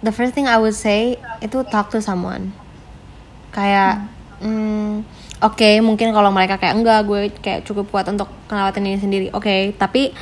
The 0.06 0.14
first 0.14 0.38
thing 0.38 0.46
I 0.46 0.62
would 0.62 0.78
say 0.78 1.18
itu 1.42 1.64
talk 1.72 1.90
to 1.96 2.04
someone. 2.04 2.54
Kayak 3.56 4.06
hmm, 4.44 5.02
oke 5.42 5.70
mungkin 5.82 6.14
kalau 6.14 6.30
mereka 6.30 6.62
kayak 6.62 6.78
enggak 6.78 7.00
gue 7.10 7.22
kayak 7.42 7.66
cukup 7.66 7.90
kuat 7.90 8.06
untuk 8.12 8.30
ngelawatin 8.52 8.86
ini 8.86 8.98
sendiri. 9.02 9.28
Oke 9.34 9.74
tapi 9.74 10.14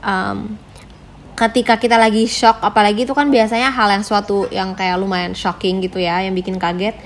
um, 0.00 0.56
ketika 1.38 1.78
kita 1.78 1.94
lagi 1.94 2.26
shock 2.26 2.58
apalagi 2.64 3.06
itu 3.06 3.14
kan 3.14 3.30
biasanya 3.30 3.70
hal 3.70 3.88
yang 3.94 4.02
suatu 4.02 4.50
yang 4.50 4.74
kayak 4.74 4.98
lumayan 4.98 5.38
shocking 5.38 5.78
gitu 5.78 6.02
ya 6.02 6.18
yang 6.26 6.34
bikin 6.34 6.58
kaget 6.58 6.98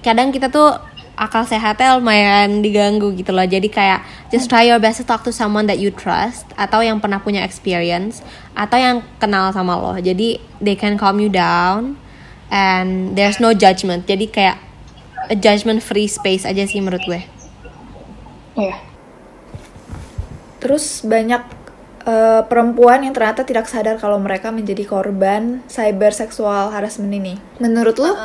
kadang 0.00 0.32
kita 0.32 0.48
tuh 0.48 0.80
akal 1.20 1.44
sehatnya 1.44 2.00
lumayan 2.00 2.64
diganggu 2.64 3.12
gitu 3.12 3.28
loh. 3.36 3.44
Jadi 3.44 3.68
kayak 3.68 4.00
just 4.32 4.48
try 4.48 4.64
your 4.64 4.80
best 4.80 5.04
to 5.04 5.04
talk 5.04 5.20
to 5.20 5.28
someone 5.28 5.68
that 5.68 5.76
you 5.76 5.92
trust 5.92 6.48
atau 6.56 6.80
yang 6.80 6.96
pernah 6.96 7.20
punya 7.20 7.44
experience 7.44 8.24
atau 8.56 8.80
yang 8.80 8.96
kenal 9.20 9.52
sama 9.52 9.76
lo. 9.76 10.00
Jadi 10.00 10.40
they 10.64 10.72
can 10.72 10.96
calm 10.96 11.20
you 11.20 11.28
down 11.28 12.00
and 12.48 13.12
there's 13.20 13.36
no 13.36 13.52
judgment. 13.52 14.08
Jadi 14.08 14.32
kayak 14.32 14.56
a 15.28 15.36
judgment 15.36 15.84
free 15.84 16.08
space 16.08 16.48
aja 16.48 16.64
sih 16.64 16.80
menurut 16.80 17.04
gue. 17.04 17.20
Iya. 18.56 18.80
Terus 20.56 21.04
banyak 21.04 21.42
eh, 22.08 22.42
perempuan 22.48 23.04
yang 23.04 23.12
ternyata 23.12 23.44
tidak 23.44 23.68
sadar 23.68 24.00
kalau 24.00 24.16
mereka 24.16 24.48
menjadi 24.48 24.88
korban 24.88 25.60
cyber 25.68 26.16
seksual 26.16 26.72
harassment 26.72 27.12
ini. 27.12 27.36
Menurut 27.60 28.00
lu 28.00 28.16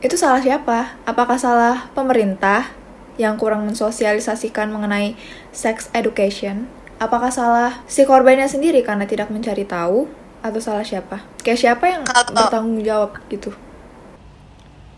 itu 0.00 0.16
salah 0.16 0.40
siapa? 0.40 0.96
Apakah 1.04 1.36
salah 1.36 1.92
pemerintah 1.92 2.72
yang 3.20 3.36
kurang 3.36 3.68
mensosialisasikan 3.68 4.72
mengenai 4.72 5.16
sex 5.52 5.92
education? 5.92 6.68
Apakah 7.00 7.32
salah 7.32 7.80
si 7.88 8.04
korbannya 8.04 8.48
sendiri 8.48 8.84
karena 8.84 9.04
tidak 9.04 9.28
mencari 9.28 9.64
tahu? 9.64 10.08
Atau 10.40 10.60
salah 10.60 10.84
siapa? 10.84 11.20
Kayak 11.44 11.60
siapa 11.60 11.84
yang 11.84 12.02
bertanggung 12.08 12.80
jawab 12.80 13.20
gitu? 13.28 13.52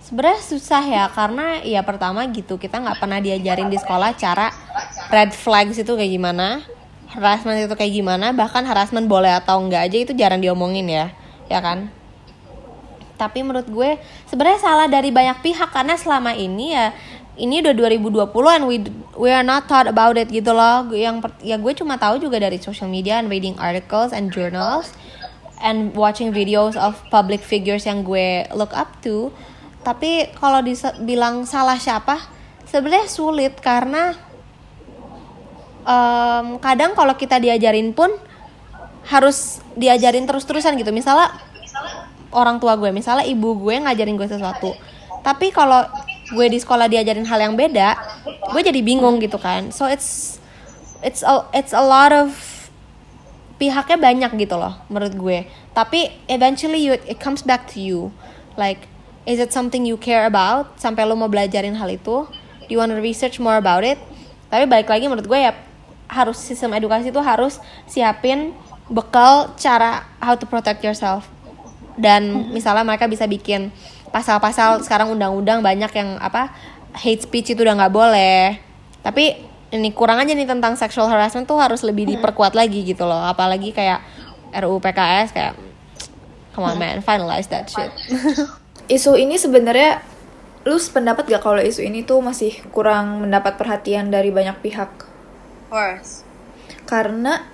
sebenarnya 0.03 0.43
susah 0.43 0.83
ya 0.83 1.05
karena 1.15 1.63
ya 1.63 1.81
pertama 1.87 2.27
gitu 2.29 2.59
kita 2.59 2.83
nggak 2.83 2.99
pernah 2.99 3.23
diajarin 3.23 3.71
di 3.71 3.79
sekolah 3.79 4.13
cara 4.19 4.51
red 5.09 5.31
flags 5.31 5.79
itu 5.79 5.89
kayak 5.95 6.11
gimana 6.11 6.61
harassment 7.15 7.63
itu 7.63 7.73
kayak 7.73 7.93
gimana 7.95 8.35
bahkan 8.35 8.67
harassment 8.67 9.07
boleh 9.07 9.31
atau 9.31 9.63
enggak 9.63 9.89
aja 9.89 9.97
itu 10.03 10.13
jarang 10.13 10.43
diomongin 10.43 10.91
ya 10.91 11.07
ya 11.47 11.63
kan 11.63 11.89
tapi 13.23 13.47
menurut 13.47 13.71
gue 13.71 14.03
sebenarnya 14.27 14.59
salah 14.59 14.91
dari 14.91 15.15
banyak 15.15 15.39
pihak 15.47 15.71
karena 15.71 15.95
selama 15.95 16.35
ini 16.35 16.75
ya 16.75 16.91
ini 17.39 17.65
udah 17.65 17.73
2020 17.73 18.57
and 18.59 18.65
we 18.69 18.77
we 19.17 19.31
are 19.33 19.47
not 19.47 19.65
taught 19.71 19.89
about 19.89 20.19
it 20.19 20.29
gitu 20.29 20.53
loh. 20.53 20.85
Yang 20.91 21.33
ya 21.41 21.57
gue 21.57 21.73
cuma 21.79 21.97
tahu 21.97 22.19
juga 22.21 22.43
dari 22.43 22.59
social 22.61 22.91
media 22.91 23.23
and 23.23 23.33
reading 23.33 23.57
articles 23.57 24.13
and 24.13 24.35
journals 24.35 24.93
and 25.63 25.97
watching 25.97 26.35
videos 26.35 26.77
of 26.77 26.99
public 27.09 27.41
figures 27.41 27.89
yang 27.89 28.05
gue 28.05 28.45
look 28.53 28.75
up 28.77 28.99
to. 29.01 29.33
Tapi 29.81 30.35
kalau 30.37 30.61
dibilang 30.61 31.49
salah 31.49 31.81
siapa 31.81 32.21
sebenarnya 32.69 33.09
sulit 33.09 33.57
karena 33.65 34.13
em, 35.89 36.61
kadang 36.61 36.93
kalau 36.93 37.17
kita 37.17 37.41
diajarin 37.41 37.97
pun 37.97 38.13
harus 39.09 39.65
diajarin 39.73 40.29
terus-terusan 40.29 40.77
gitu. 40.77 40.93
Misalnya 40.93 41.33
orang 42.33 42.59
tua 42.59 42.75
gue. 42.75 42.91
Misalnya 42.91 43.29
ibu 43.29 43.55
gue 43.57 43.79
ngajarin 43.79 44.17
gue 44.17 44.29
sesuatu. 44.29 44.75
Tapi 45.23 45.55
kalau 45.55 45.87
gue 46.33 46.47
di 46.49 46.59
sekolah 46.59 46.89
diajarin 46.89 47.29
hal 47.29 47.39
yang 47.45 47.55
beda 47.55 47.95
gue 48.51 48.61
jadi 48.65 48.81
bingung 48.83 49.21
gitu 49.23 49.37
kan. 49.39 49.71
So 49.71 49.87
it's 49.87 50.41
it's 51.05 51.23
a, 51.23 51.47
it's 51.53 51.77
a 51.77 51.85
lot 51.85 52.11
of 52.11 52.33
pihaknya 53.61 54.01
banyak 54.01 54.31
gitu 54.43 54.57
loh 54.59 54.81
menurut 54.91 55.15
gue. 55.15 55.39
Tapi 55.77 56.11
eventually 56.27 56.83
you, 56.83 56.99
it 57.07 57.23
comes 57.23 57.45
back 57.47 57.71
to 57.71 57.79
you. 57.79 58.11
Like 58.59 58.91
is 59.29 59.39
it 59.39 59.55
something 59.55 59.87
you 59.87 59.95
care 59.95 60.27
about? 60.27 60.75
Sampai 60.81 61.07
lo 61.07 61.15
mau 61.15 61.31
belajarin 61.31 61.79
hal 61.79 61.93
itu? 61.93 62.27
Do 62.67 62.71
you 62.71 62.81
want 62.83 62.91
to 62.91 62.99
research 62.99 63.39
more 63.39 63.61
about 63.61 63.87
it? 63.87 64.01
Tapi 64.51 64.67
balik 64.67 64.91
lagi 64.91 65.07
menurut 65.07 65.29
gue 65.29 65.39
ya 65.39 65.55
harus 66.13 66.37
sistem 66.37 66.77
edukasi 66.77 67.09
itu 67.09 67.23
harus 67.25 67.57
siapin 67.89 68.53
bekal 68.93 69.57
cara 69.57 70.05
how 70.21 70.37
to 70.37 70.45
protect 70.45 70.85
yourself 70.85 71.32
dan 71.97 72.53
misalnya 72.53 72.85
mereka 72.85 73.09
bisa 73.09 73.29
bikin 73.29 73.73
pasal-pasal 74.13 74.85
sekarang 74.85 75.13
undang-undang 75.13 75.65
banyak 75.65 75.93
yang 75.93 76.21
apa 76.21 76.53
hate 76.93 77.25
speech 77.25 77.53
itu 77.57 77.61
udah 77.65 77.77
nggak 77.79 77.95
boleh. 77.95 78.61
Tapi 79.01 79.41
ini 79.73 79.89
kurang 79.97 80.21
aja 80.21 80.37
nih 80.37 80.45
tentang 80.45 80.77
sexual 80.77 81.09
harassment 81.09 81.49
tuh 81.49 81.57
harus 81.57 81.81
lebih 81.81 82.05
diperkuat 82.05 82.53
lagi 82.53 82.85
gitu 82.85 83.09
loh. 83.09 83.25
Apalagi 83.25 83.73
kayak 83.73 84.05
RUU 84.53 84.79
PKS 84.85 85.33
kayak 85.33 85.57
come 86.53 86.69
on 86.69 86.77
man 86.77 87.01
finalize 87.01 87.49
that 87.49 87.73
shit. 87.73 87.89
Isu 88.95 89.17
ini 89.17 89.41
sebenarnya 89.41 90.05
lu 90.63 90.79
pendapat 90.79 91.27
gak 91.27 91.43
kalau 91.43 91.59
isu 91.59 91.83
ini 91.83 92.07
tuh 92.07 92.23
masih 92.23 92.55
kurang 92.71 93.27
mendapat 93.27 93.59
perhatian 93.59 94.15
dari 94.15 94.31
banyak 94.31 94.63
pihak? 94.63 95.11
course. 95.73 96.29
Karena 96.85 97.49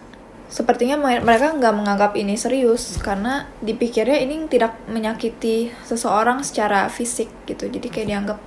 sepertinya 0.48 0.96
me- 0.96 1.20
mereka 1.20 1.52
nggak 1.52 1.74
menganggap 1.76 2.12
ini 2.16 2.34
serius 2.40 2.96
karena 2.98 3.46
dipikirnya 3.60 4.16
ini 4.18 4.48
tidak 4.48 4.80
menyakiti 4.88 5.72
seseorang 5.84 6.40
secara 6.40 6.88
fisik 6.88 7.28
gitu. 7.44 7.68
Jadi 7.68 7.88
kayak 7.92 8.08
dianggap 8.08 8.38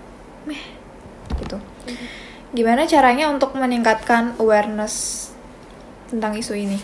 meh 0.49 0.61
gitu. 1.37 1.61
Gimana 2.51 2.83
caranya 2.89 3.31
untuk 3.31 3.55
meningkatkan 3.55 4.35
awareness 4.41 5.29
tentang 6.11 6.35
isu 6.35 6.57
ini? 6.57 6.79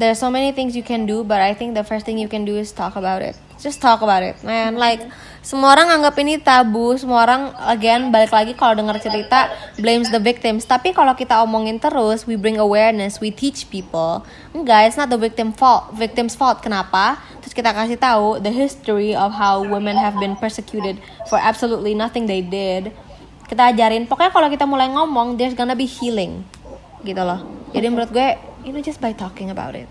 There's 0.00 0.16
so 0.16 0.32
many 0.32 0.52
things 0.52 0.72
you 0.76 0.86
can 0.86 1.04
do 1.04 1.24
but 1.26 1.42
I 1.42 1.52
think 1.52 1.74
the 1.76 1.84
first 1.84 2.06
thing 2.06 2.16
you 2.16 2.30
can 2.30 2.44
do 2.46 2.56
is 2.56 2.70
talk 2.72 2.94
about 2.94 3.20
it. 3.20 3.36
Just 3.60 3.80
talk 3.84 4.00
about 4.00 4.22
it 4.22 4.40
man. 4.44 4.76
Like 4.76 5.04
semua 5.40 5.72
orang 5.72 5.88
anggap 5.88 6.14
ini 6.20 6.36
tabu. 6.36 6.92
Semua 7.00 7.24
orang 7.24 7.56
again 7.64 8.12
balik 8.12 8.28
lagi 8.28 8.52
kalau 8.52 8.76
dengar 8.76 9.00
cerita 9.00 9.48
blames 9.80 10.12
the 10.12 10.20
victims. 10.20 10.68
Tapi 10.68 10.92
kalau 10.92 11.16
kita 11.16 11.40
omongin 11.40 11.80
terus 11.80 12.28
we 12.28 12.36
bring 12.36 12.60
awareness 12.60 13.16
we 13.24 13.32
teach 13.32 13.64
people. 13.72 14.20
Enggak 14.52 14.92
it's 14.92 14.98
not 15.00 15.08
the 15.08 15.16
victim 15.16 15.56
fault 15.56 15.96
victim's 15.96 16.36
fault. 16.36 16.60
Kenapa? 16.60 17.16
Terus 17.40 17.56
kita 17.56 17.72
kasih 17.72 17.96
tahu 17.96 18.36
the 18.44 18.52
history 18.52 19.16
of 19.16 19.32
how 19.32 19.64
women 19.64 19.96
have 19.96 20.20
been 20.20 20.36
persecuted 20.36 21.00
for 21.24 21.40
absolutely 21.40 21.96
nothing 21.96 22.28
they 22.28 22.44
did. 22.44 22.92
Kita 23.48 23.72
ajarin. 23.72 24.04
Pokoknya 24.04 24.30
kalau 24.36 24.52
kita 24.52 24.68
mulai 24.68 24.92
ngomong 24.92 25.40
there's 25.40 25.56
gonna 25.56 25.74
be 25.74 25.88
healing. 25.88 26.44
Gitu 27.00 27.22
loh. 27.24 27.40
Jadi 27.72 27.86
menurut 27.88 28.12
gue 28.12 28.36
you 28.68 28.76
know 28.76 28.84
just 28.84 29.00
by 29.00 29.16
talking 29.16 29.48
about 29.48 29.72
it. 29.72 29.88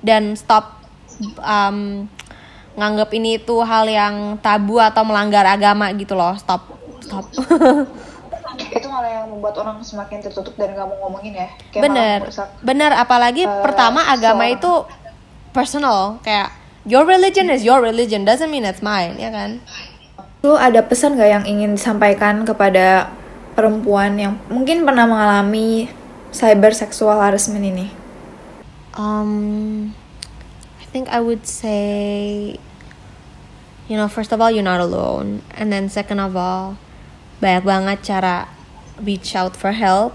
Dan 0.00 0.40
stop 0.40 0.80
um, 1.44 2.08
nganggap 2.74 3.10
ini 3.14 3.38
tuh 3.38 3.62
hal 3.62 3.86
yang 3.86 4.38
tabu 4.42 4.82
atau 4.82 5.06
melanggar 5.06 5.46
agama 5.46 5.90
gitu 5.94 6.14
loh 6.18 6.34
stop 6.38 6.66
stop 7.00 7.26
Itu 8.54 8.86
malah 8.86 9.10
yang 9.10 9.26
membuat 9.34 9.58
orang 9.58 9.82
semakin 9.82 10.22
tertutup 10.22 10.54
dan 10.54 10.78
gak 10.78 10.86
mau 10.86 10.94
ngomongin 11.06 11.34
ya. 11.34 11.48
Kayak 11.74 11.82
bener 11.90 12.18
merusak. 12.22 12.48
bener 12.62 12.90
apalagi 12.94 13.42
eh, 13.50 13.62
pertama 13.66 14.06
agama 14.06 14.46
seorang. 14.46 14.58
itu 14.62 14.72
personal 15.50 15.98
kayak 16.22 16.54
your 16.86 17.02
religion 17.02 17.50
is 17.50 17.66
your 17.66 17.82
religion 17.82 18.22
doesn't 18.22 18.50
mean 18.50 18.62
it's 18.62 18.78
mine 18.78 19.18
ya 19.18 19.34
kan 19.34 19.58
lu 20.46 20.54
ada 20.54 20.86
pesan 20.86 21.18
gak 21.18 21.30
yang 21.30 21.44
ingin 21.50 21.74
disampaikan 21.74 22.46
kepada 22.46 23.10
perempuan 23.58 24.14
yang 24.22 24.38
mungkin 24.46 24.86
pernah 24.86 25.06
mengalami 25.08 25.90
cyber 26.30 26.70
sexual 26.70 27.18
harassment 27.18 27.64
ini 27.64 28.04
Um, 28.94 29.90
think 30.94 31.08
I 31.08 31.18
would 31.18 31.44
say, 31.44 32.54
you 33.90 33.96
know, 33.96 34.06
first 34.06 34.30
of 34.30 34.40
all, 34.40 34.48
you're 34.48 34.62
not 34.62 34.78
alone, 34.78 35.42
and 35.50 35.72
then 35.72 35.90
second 35.90 36.22
of 36.22 36.38
all, 36.38 36.78
banyak 37.42 37.66
banget 37.66 37.98
cara 38.06 38.46
reach 39.02 39.34
out 39.34 39.58
for 39.58 39.74
help. 39.74 40.14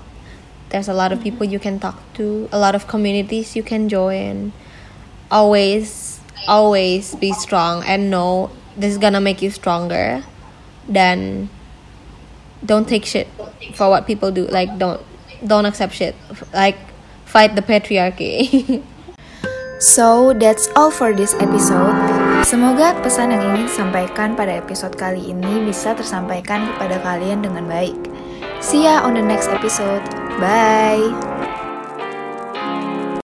There's 0.72 0.88
a 0.88 0.96
lot 0.96 1.12
of 1.12 1.20
people 1.20 1.44
mm-hmm. 1.44 1.52
you 1.52 1.60
can 1.60 1.84
talk 1.84 2.00
to, 2.16 2.48
a 2.56 2.58
lot 2.58 2.80
of 2.80 2.88
communities 2.88 3.60
you 3.60 3.64
can 3.64 3.92
join. 3.92 4.56
Always, 5.28 6.24
always 6.48 7.12
be 7.20 7.36
strong 7.36 7.84
and 7.84 8.08
know 8.08 8.48
this 8.80 8.96
is 8.96 9.00
gonna 9.04 9.20
make 9.20 9.44
you 9.44 9.52
stronger. 9.52 10.24
Then, 10.88 11.52
don't 12.64 12.88
take 12.88 13.04
shit 13.04 13.28
for 13.76 13.92
what 13.92 14.08
people 14.08 14.32
do. 14.32 14.48
Like, 14.48 14.80
don't, 14.80 15.04
don't 15.44 15.68
accept 15.68 15.92
shit. 15.92 16.16
Like, 16.56 16.80
fight 17.28 17.60
the 17.60 17.62
patriarchy. 17.62 18.80
So, 19.80 20.36
that's 20.36 20.68
all 20.76 20.92
for 20.92 21.16
this 21.16 21.32
episode. 21.40 21.96
Semoga 22.44 23.00
pesan 23.00 23.32
yang 23.32 23.44
ingin 23.48 23.72
disampaikan 23.72 24.36
pada 24.36 24.60
episode 24.60 25.00
kali 25.00 25.32
ini 25.32 25.64
bisa 25.64 25.96
tersampaikan 25.96 26.68
kepada 26.76 27.00
kalian 27.00 27.40
dengan 27.48 27.64
baik. 27.64 27.96
See 28.60 28.84
ya 28.84 29.00
on 29.08 29.16
the 29.16 29.24
next 29.24 29.48
episode. 29.48 30.04
Bye. 30.44 31.49